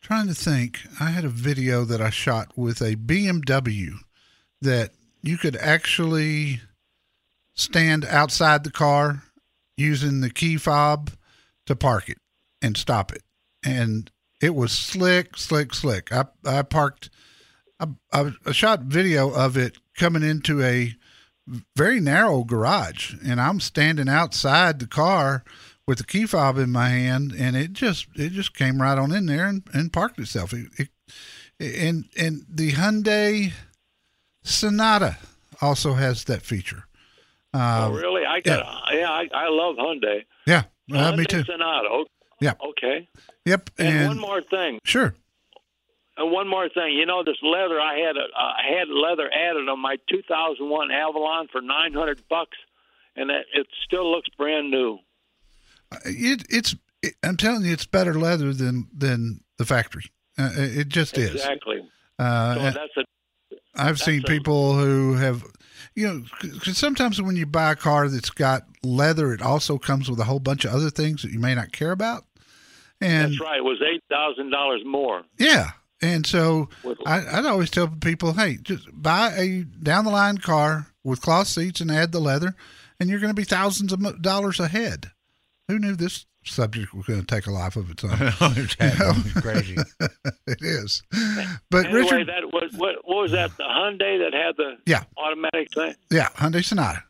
trying 0.01 0.27
to 0.27 0.35
think. 0.35 0.81
I 1.01 1.11
had 1.11 1.25
a 1.25 1.31
video 1.31 1.85
that 1.85 2.01
I 2.01 2.11
shot 2.11 2.57
with 2.57 2.83
a 2.83 2.95
BMW 2.95 3.93
that 4.61 4.91
you 5.25 5.39
could 5.39 5.57
actually 5.57 6.61
stand 7.55 8.05
outside 8.05 8.63
the 8.63 8.71
car 8.71 9.23
using 9.77 10.21
the 10.21 10.31
key 10.31 10.57
fob 10.57 11.11
to 11.67 11.75
park 11.75 12.09
it 12.09 12.19
and 12.61 12.77
stop 12.77 13.13
it. 13.13 13.23
And 13.65 14.11
it 14.41 14.55
was 14.55 14.73
slick, 14.73 15.37
slick, 15.37 15.73
slick. 15.75 16.13
I 16.13 16.27
I 16.45 16.63
parked 16.63 17.09
I, 17.81 17.87
I, 18.13 18.53
shot 18.53 18.83
video 18.83 19.31
of 19.31 19.57
it 19.57 19.79
coming 19.97 20.23
into 20.23 20.63
a 20.63 20.95
very 21.77 22.01
narrow 22.01 22.45
garage 22.45 23.15
and 23.25 23.41
I'm 23.41 23.61
standing 23.61 24.09
outside 24.09 24.79
the 24.79 24.87
car 24.87 25.45
with 25.87 25.99
the 25.99 26.05
key 26.05 26.27
fob 26.27 26.59
in 26.59 26.71
my 26.71 26.89
hand 26.89 27.35
and 27.37 27.57
it 27.57 27.73
just 27.73 28.07
it 28.15 28.33
just 28.33 28.55
came 28.55 28.81
right 28.81 28.99
on 28.99 29.13
in 29.13 29.27
there 29.27 29.47
and, 29.47 29.63
and 29.73 29.93
parked 29.93 30.19
itself 30.19 30.53
it, 30.53 30.69
it, 30.79 30.89
and 31.59 32.05
and 32.17 32.45
the 32.49 32.73
Hyundai 32.73 33.53
Sonata 34.45 35.17
also 35.61 35.95
has 35.95 36.25
that 36.25 36.43
feature 36.43 36.85
uh, 37.55 37.89
oh, 37.89 37.95
really? 37.95 38.27
I 38.27 38.41
got. 38.41 38.67
Yeah, 38.93 39.09
I, 39.09 39.29
I 39.33 39.49
love 39.49 39.77
Hyundai. 39.77 40.25
yeah 40.45 40.65
uh, 40.93 41.17
me 41.17 41.25
too 41.25 41.45
Sonata. 41.45 41.89
O- 41.89 42.07
Yeah. 42.41 42.55
Okay. 42.71 43.09
yep 43.45 43.71
And, 43.79 43.97
and, 43.97 44.09
one 44.09 44.19
more 44.21 44.43
thing. 44.43 44.81
sure 44.85 45.15
And 46.17 46.33
one 46.33 46.49
more 46.49 46.69
thing. 46.69 46.95
You 46.95 47.07
know, 47.07 47.23
this 47.23 47.37
leather 47.43 47.81
I 47.81 47.99
had. 47.99 48.17
A, 48.17 48.27
I 48.37 48.77
had 48.79 48.89
leather 48.89 49.31
added 49.33 49.69
on 49.69 49.79
my 49.79 49.97
2001 50.11 50.91
Avalon 50.91 51.47
for 51.53 51.61
900 51.61 52.23
bucks, 52.29 52.59
and 53.15 53.31
it, 53.31 53.47
it 53.55 53.67
still 53.85 54.11
looks 54.11 54.29
brand 54.37 54.71
new. 54.73 54.99
it 56.05 56.45
it's 56.51 56.75
it, 57.03 57.15
I'm 57.23 57.37
telling 57.37 57.65
you, 57.65 57.73
it's 57.73 57.87
better 57.87 58.15
leather 58.15 58.53
than 58.53 58.89
than 58.93 59.41
the 59.59 59.65
factory. 59.65 60.11
Uh, 60.37 60.51
it 60.57 60.89
just 60.89 61.17
is. 61.17 61.35
Exactly. 61.35 61.89
Uh, 62.19 62.55
so 62.55 62.61
that's 62.63 62.97
a 62.97 63.05
I've 63.77 63.99
seen 63.99 64.23
a- 64.25 64.27
people 64.29 64.75
who 64.79 65.15
have, 65.15 65.45
you 65.95 66.07
know, 66.09 66.23
because 66.41 66.79
sometimes 66.79 67.21
when 67.21 67.37
you 67.37 67.47
buy 67.47 67.73
a 67.73 67.77
car 67.77 68.09
that's 68.09 68.31
got 68.31 68.63
leather, 68.83 69.33
it 69.33 69.43
also 69.43 69.79
comes 69.79 70.09
with 70.11 70.19
a 70.21 70.25
whole 70.25 70.41
bunch 70.41 70.65
of 70.65 70.73
other 70.75 70.91
things 70.91 71.23
that 71.23 71.31
you 71.33 71.39
may 71.39 71.55
not 71.55 71.73
care 71.73 71.93
about. 71.93 72.25
And 73.01 73.33
that's 73.33 73.41
right. 73.41 73.59
It 73.59 73.65
was 73.65 73.81
eight 73.83 74.03
thousand 74.11 74.51
dollars 74.51 74.83
more. 74.85 75.23
yeah. 75.39 75.71
And 76.03 76.27
so 76.27 76.69
I, 77.07 77.39
I'd 77.39 77.47
always 77.47 77.71
tell 77.71 77.89
people, 77.89 78.35
hey, 78.35 78.59
just 78.61 78.89
buy 78.93 79.33
a 79.37 79.63
down 79.63 80.05
the 80.05 80.11
line 80.11 80.37
car 80.37 80.89
with 81.03 81.23
cloth 81.23 81.47
seats 81.47 81.81
and 81.81 81.91
add 81.91 82.13
the 82.13 82.21
leather, 82.21 82.55
and 83.01 83.09
you're 83.09 83.21
going 83.21 83.31
to 83.31 83.35
be 83.35 83.45
thousands 83.45 83.91
of 83.91 84.21
dollars 84.21 84.61
ahead. 84.61 85.13
Who 85.69 85.79
knew 85.79 85.97
this 85.97 86.27
subject 86.45 86.95
was 86.95 87.07
going 87.07 87.21
to 87.21 87.27
take 87.27 87.47
a 87.47 87.51
life 87.51 87.77
of 87.77 87.91
its 87.91 88.05
own? 88.05 88.13
It's 88.57 89.41
crazy. 89.41 89.77
it 90.47 90.59
is. 90.63 91.03
But 91.71 91.87
anyway, 91.87 92.01
Richard, 92.03 92.29
that 92.29 92.53
was 92.53 92.73
what, 92.77 92.97
what 93.05 93.23
was 93.23 93.33
that? 93.33 93.57
The 93.57 93.65
Hyundai 93.65 94.19
that 94.19 94.33
had 94.35 94.57
the 94.57 94.77
Yeah. 94.87 95.05
automatic 95.17 95.73
thing. 95.75 95.95
yeah, 96.11 96.29
Hyundai 96.37 96.65
Sonata. 96.65 97.03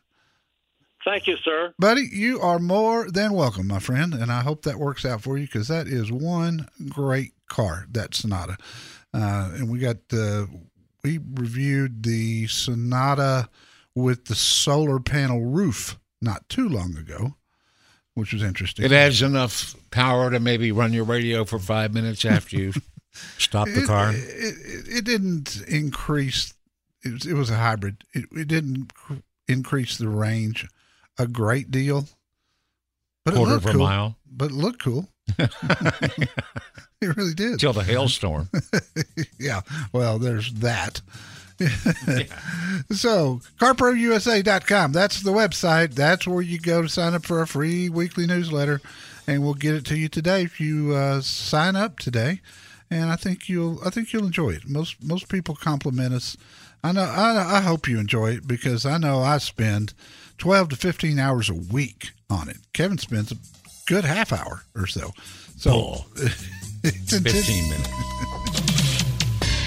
Thank 1.03 1.27
you, 1.27 1.37
sir. 1.37 1.71
Buddy, 1.77 2.09
you 2.11 2.39
are 2.41 2.57
more 2.57 3.11
than 3.11 3.33
welcome, 3.33 3.67
my 3.67 3.77
friend, 3.79 4.13
and 4.15 4.31
I 4.31 4.41
hope 4.41 4.63
that 4.63 4.77
works 4.77 5.05
out 5.05 5.21
for 5.21 5.37
you 5.37 5.45
because 5.45 5.67
that 5.67 5.87
is 5.87 6.11
one 6.11 6.67
great 6.89 7.33
car, 7.47 7.85
that 7.91 8.15
Sonata. 8.15 8.57
Uh, 9.13 9.51
and 9.53 9.69
we 9.69 9.77
got 9.79 9.97
the 10.09 10.49
we 11.03 11.19
reviewed 11.35 12.01
the 12.01 12.47
Sonata 12.47 13.49
with 13.93 14.25
the 14.25 14.33
solar 14.35 14.99
panel 14.99 15.45
roof 15.45 15.99
not 16.23 16.49
too 16.49 16.67
long 16.67 16.97
ago, 16.97 17.35
which 18.15 18.33
was 18.33 18.41
interesting. 18.43 18.85
It 18.85 18.91
adds 18.91 19.21
enough 19.21 19.75
power 19.91 20.31
to 20.31 20.39
maybe 20.39 20.71
run 20.71 20.91
your 20.93 21.05
radio 21.05 21.45
for 21.45 21.59
five 21.59 21.93
minutes 21.93 22.25
after 22.25 22.57
you 22.57 22.73
stop 23.37 23.67
the 23.67 23.85
car. 23.85 24.11
It, 24.11 24.17
it, 24.17 24.97
it 24.97 25.05
didn't 25.05 25.61
increase. 25.67 26.53
It 27.03 27.13
was, 27.13 27.25
it 27.25 27.33
was 27.33 27.49
a 27.49 27.55
hybrid. 27.55 28.03
It, 28.13 28.25
it 28.31 28.47
didn't 28.47 28.93
cr- 28.93 29.13
increase 29.47 29.97
the 29.97 30.09
range 30.09 30.67
a 31.17 31.27
great 31.27 31.71
deal, 31.71 32.05
but 33.23 33.35
Quarter 33.35 33.51
it 33.51 33.53
looked 33.53 33.65
of 33.65 33.69
a 33.69 33.73
cool. 33.77 33.85
mile. 33.85 34.15
But 34.29 34.51
it 34.51 34.55
looked 34.55 34.83
cool. 34.83 35.07
It 37.01 37.15
really 37.17 37.33
did. 37.33 37.59
Till 37.59 37.73
the 37.73 37.83
hailstorm. 37.83 38.49
yeah. 39.39 39.61
Well, 39.91 40.17
there's 40.17 40.51
that. 40.53 41.01
So, 42.91 43.41
carprousa.com. 43.59 44.91
That's 44.91 45.21
the 45.21 45.31
website. 45.31 45.93
That's 45.95 46.27
where 46.27 46.41
you 46.41 46.59
go 46.59 46.81
to 46.81 46.89
sign 46.89 47.13
up 47.13 47.25
for 47.25 47.41
a 47.41 47.47
free 47.47 47.89
weekly 47.89 48.27
newsletter, 48.27 48.81
and 49.27 49.43
we'll 49.43 49.53
get 49.53 49.75
it 49.75 49.85
to 49.85 49.97
you 49.97 50.07
today 50.09 50.43
if 50.43 50.59
you 50.59 50.93
uh, 50.93 51.21
sign 51.21 51.75
up 51.75 51.97
today. 51.99 52.41
And 52.91 53.09
I 53.09 53.15
think 53.15 53.49
you'll 53.49 53.79
I 53.85 53.89
think 53.89 54.13
you'll 54.13 54.25
enjoy 54.25 54.51
it. 54.51 54.69
Most 54.69 55.03
most 55.03 55.29
people 55.29 55.55
compliment 55.55 56.13
us. 56.13 56.37
I 56.83 56.91
know 56.91 57.01
I, 57.03 57.57
I 57.57 57.61
hope 57.61 57.87
you 57.87 57.99
enjoy 57.99 58.33
it 58.33 58.47
because 58.47 58.85
I 58.85 58.97
know 58.97 59.21
I 59.21 59.39
spend 59.39 59.93
12 60.37 60.69
to 60.69 60.75
15 60.75 61.17
hours 61.17 61.49
a 61.49 61.55
week 61.55 62.11
on 62.29 62.49
it. 62.49 62.57
Kevin 62.73 62.99
spends 62.99 63.31
a 63.31 63.37
good 63.87 64.05
half 64.05 64.31
hour 64.31 64.63
or 64.75 64.85
so. 64.85 65.11
So 65.57 66.05
it's 66.83 67.17
15 67.17 67.69
minutes. 67.69 67.89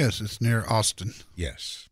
Yes, 0.00 0.20
it's 0.22 0.40
near 0.40 0.64
Austin. 0.66 1.12
Yes. 1.36 1.88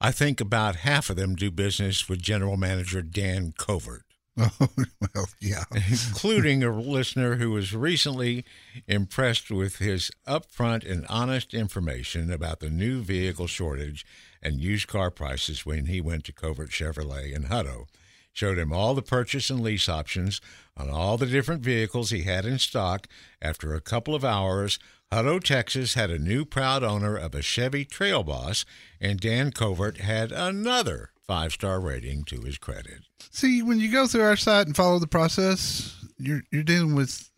I 0.00 0.12
think 0.12 0.40
about 0.40 0.76
half 0.76 1.10
of 1.10 1.16
them 1.16 1.34
do 1.34 1.50
business 1.50 2.08
with 2.08 2.22
General 2.22 2.56
Manager 2.56 3.02
Dan 3.02 3.52
Covert, 3.58 4.04
Oh, 4.38 4.50
well, 4.58 5.26
yeah. 5.42 5.64
including 5.90 6.64
a 6.64 6.74
listener 6.74 7.36
who 7.36 7.50
was 7.50 7.74
recently 7.74 8.46
impressed 8.88 9.50
with 9.50 9.76
his 9.76 10.10
upfront 10.26 10.90
and 10.90 11.04
honest 11.10 11.52
information 11.52 12.32
about 12.32 12.60
the 12.60 12.70
new 12.70 13.02
vehicle 13.02 13.46
shortage 13.46 14.06
and 14.42 14.58
used 14.58 14.88
car 14.88 15.10
prices 15.10 15.66
when 15.66 15.84
he 15.84 16.00
went 16.00 16.24
to 16.24 16.32
Covert 16.32 16.70
Chevrolet 16.70 17.34
in 17.34 17.44
Hutto. 17.44 17.88
Showed 18.32 18.58
him 18.58 18.72
all 18.72 18.94
the 18.94 19.02
purchase 19.02 19.50
and 19.50 19.60
lease 19.60 19.86
options 19.88 20.40
on 20.78 20.88
all 20.88 21.18
the 21.18 21.26
different 21.26 21.62
vehicles 21.62 22.08
he 22.08 22.22
had 22.22 22.46
in 22.46 22.58
stock. 22.58 23.06
After 23.42 23.74
a 23.74 23.80
couple 23.82 24.14
of 24.14 24.24
hours, 24.24 24.78
Hutto, 25.12 25.42
Texas 25.42 25.94
had 25.94 26.10
a 26.10 26.18
new 26.18 26.44
proud 26.44 26.84
owner 26.84 27.16
of 27.16 27.34
a 27.34 27.42
Chevy 27.42 27.84
Trail 27.84 28.22
Boss, 28.22 28.64
and 29.00 29.18
Dan 29.18 29.50
Covert 29.50 29.98
had 29.98 30.30
another 30.30 31.10
five 31.26 31.52
star 31.52 31.80
rating 31.80 32.22
to 32.24 32.40
his 32.42 32.58
credit. 32.58 33.00
See, 33.30 33.60
when 33.62 33.80
you 33.80 33.90
go 33.90 34.06
through 34.06 34.22
our 34.22 34.36
site 34.36 34.66
and 34.66 34.76
follow 34.76 34.98
the 35.00 35.06
process, 35.08 35.96
you're 36.16 36.42
you're 36.52 36.62
dealing 36.62 36.94
with 36.94 37.28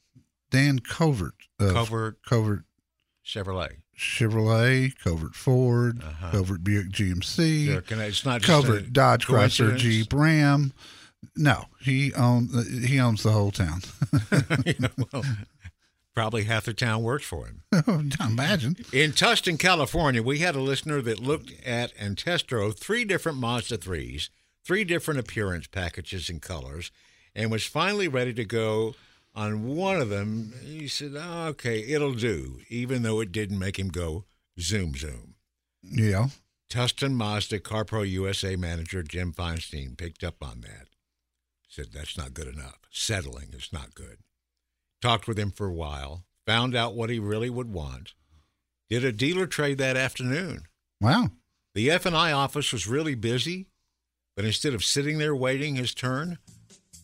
Dan 0.50 0.80
Covert 0.80 1.34
Covert 1.58 2.18
Covert 2.26 2.64
Chevrolet. 3.24 3.76
Chevrolet, 3.96 4.92
Covert 5.02 5.34
Ford, 5.34 6.02
Uh-huh. 6.02 6.30
Covert 6.30 6.64
Buick 6.64 6.90
GMC, 6.90 7.68
It's 7.90 8.24
not 8.24 8.42
Covert 8.42 8.92
Dodge 8.92 9.26
Chrysler. 9.26 9.76
Jeep 9.78 10.12
Ram. 10.12 10.72
No, 11.36 11.66
he 11.80 12.12
owns 12.14 12.86
he 12.86 12.98
owns 13.00 13.22
the 13.22 13.30
whole 13.30 13.50
town. 13.52 13.80
well, 15.12 15.24
probably 16.14 16.44
half 16.44 16.64
the 16.64 16.74
town 16.74 17.02
works 17.02 17.24
for 17.24 17.46
him. 17.46 17.62
Imagine. 18.20 18.76
In 18.92 19.12
Tustin, 19.12 19.58
California, 19.58 20.22
we 20.22 20.38
had 20.38 20.54
a 20.54 20.60
listener 20.60 21.00
that 21.02 21.18
looked 21.18 21.52
at 21.64 21.92
and 21.98 22.16
test 22.16 22.46
drove 22.46 22.76
three 22.76 23.04
different 23.04 23.38
Mazda 23.38 23.78
3s, 23.78 24.28
three 24.64 24.84
different 24.84 25.20
appearance 25.20 25.66
packages 25.66 26.28
and 26.28 26.42
colors, 26.42 26.90
and 27.34 27.50
was 27.50 27.64
finally 27.64 28.08
ready 28.08 28.34
to 28.34 28.44
go 28.44 28.94
on 29.34 29.66
one 29.74 30.00
of 30.00 30.10
them. 30.10 30.52
He 30.62 30.88
said, 30.88 31.12
oh, 31.16 31.46
okay, 31.48 31.80
it'll 31.80 32.14
do, 32.14 32.60
even 32.68 33.02
though 33.02 33.20
it 33.20 33.32
didn't 33.32 33.58
make 33.58 33.78
him 33.78 33.88
go 33.88 34.24
zoom, 34.60 34.94
zoom. 34.94 35.34
Yeah. 35.82 36.28
Tustin 36.70 37.12
Mazda 37.12 37.60
CarPro 37.60 38.08
USA 38.08 38.56
manager 38.56 39.02
Jim 39.02 39.32
Feinstein 39.32 39.96
picked 39.96 40.24
up 40.24 40.36
on 40.42 40.62
that. 40.62 40.88
Said 41.68 41.86
that's 41.92 42.16
not 42.16 42.34
good 42.34 42.48
enough. 42.48 42.78
Settling 42.90 43.48
is 43.52 43.70
not 43.72 43.94
good. 43.94 44.18
Talked 45.02 45.26
with 45.26 45.38
him 45.38 45.50
for 45.50 45.66
a 45.66 45.72
while, 45.72 46.24
found 46.46 46.76
out 46.76 46.94
what 46.94 47.10
he 47.10 47.18
really 47.18 47.50
would 47.50 47.72
want. 47.72 48.14
Did 48.88 49.04
a 49.04 49.10
dealer 49.10 49.46
trade 49.46 49.78
that 49.78 49.96
afternoon. 49.96 50.62
Wow. 51.00 51.30
The 51.74 51.90
F&I 51.90 52.30
office 52.30 52.72
was 52.72 52.86
really 52.86 53.16
busy, 53.16 53.66
but 54.36 54.44
instead 54.44 54.74
of 54.74 54.84
sitting 54.84 55.18
there 55.18 55.34
waiting 55.34 55.74
his 55.74 55.92
turn, 55.92 56.38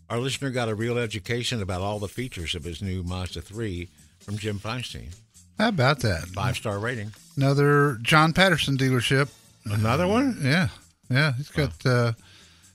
our 0.09 0.19
listener 0.19 0.51
got 0.51 0.69
a 0.69 0.75
real 0.75 0.97
education 0.97 1.61
about 1.61 1.81
all 1.81 1.99
the 1.99 2.09
features 2.09 2.55
of 2.55 2.65
his 2.65 2.81
new 2.81 3.03
Mazda 3.03 3.41
3 3.43 3.89
from 4.21 4.39
Jim 4.39 4.61
Feinstein. 4.61 5.15
How 5.59 5.69
about 5.69 6.01
that? 6.01 6.27
Five-star 6.29 6.79
rating. 6.79 7.13
Another 7.37 7.99
John 8.03 8.33
Patterson 8.33 8.77
dealership. 8.77 9.29
Another 9.65 10.07
one? 10.07 10.39
Yeah, 10.41 10.69
yeah. 11.11 11.33
He's 11.33 11.51
got 11.51 11.85
uh, 11.85 12.13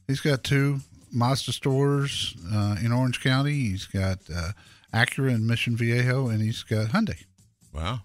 he's 0.06 0.20
got 0.20 0.44
two 0.44 0.82
Mazda 1.12 1.54
stores 1.54 2.36
uh, 2.54 2.76
in 2.84 2.92
Orange 2.92 3.22
County. 3.22 3.54
He's 3.54 3.86
got 3.86 4.20
uh, 4.34 4.52
Acura 4.94 5.34
in 5.34 5.48
Mission 5.48 5.76
Viejo, 5.76 6.28
and 6.28 6.42
he's 6.42 6.64
got 6.64 6.90
Hyundai. 6.90 7.24
Wow. 7.74 8.02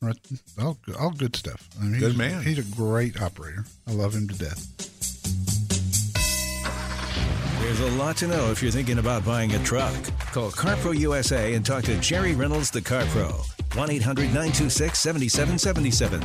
Right, 0.00 0.16
all 0.60 0.78
all 0.98 1.12
good 1.12 1.36
stuff. 1.36 1.68
I 1.80 1.84
mean, 1.84 2.00
Good 2.00 2.10
he's, 2.10 2.18
man. 2.18 2.42
He's 2.42 2.58
a 2.58 2.76
great 2.76 3.22
operator. 3.22 3.64
I 3.86 3.92
love 3.92 4.14
him 4.14 4.26
to 4.26 4.34
death. 4.36 4.66
There's 7.60 7.78
a 7.78 7.90
lot 7.96 8.16
to 8.16 8.26
know 8.26 8.50
if 8.50 8.62
you're 8.62 8.72
thinking 8.72 8.98
about 8.98 9.24
buying 9.24 9.54
a 9.54 9.62
truck. 9.62 9.94
Call 10.32 10.50
CarPro 10.50 10.98
USA 10.98 11.54
and 11.54 11.64
talk 11.64 11.84
to 11.84 11.96
Jerry 12.00 12.34
Reynolds, 12.34 12.72
the 12.72 12.82
Car 12.82 13.04
Pro. 13.10 13.28
1 13.74 13.90
800 13.90 14.24
926 14.24 14.98
7777. 14.98 16.20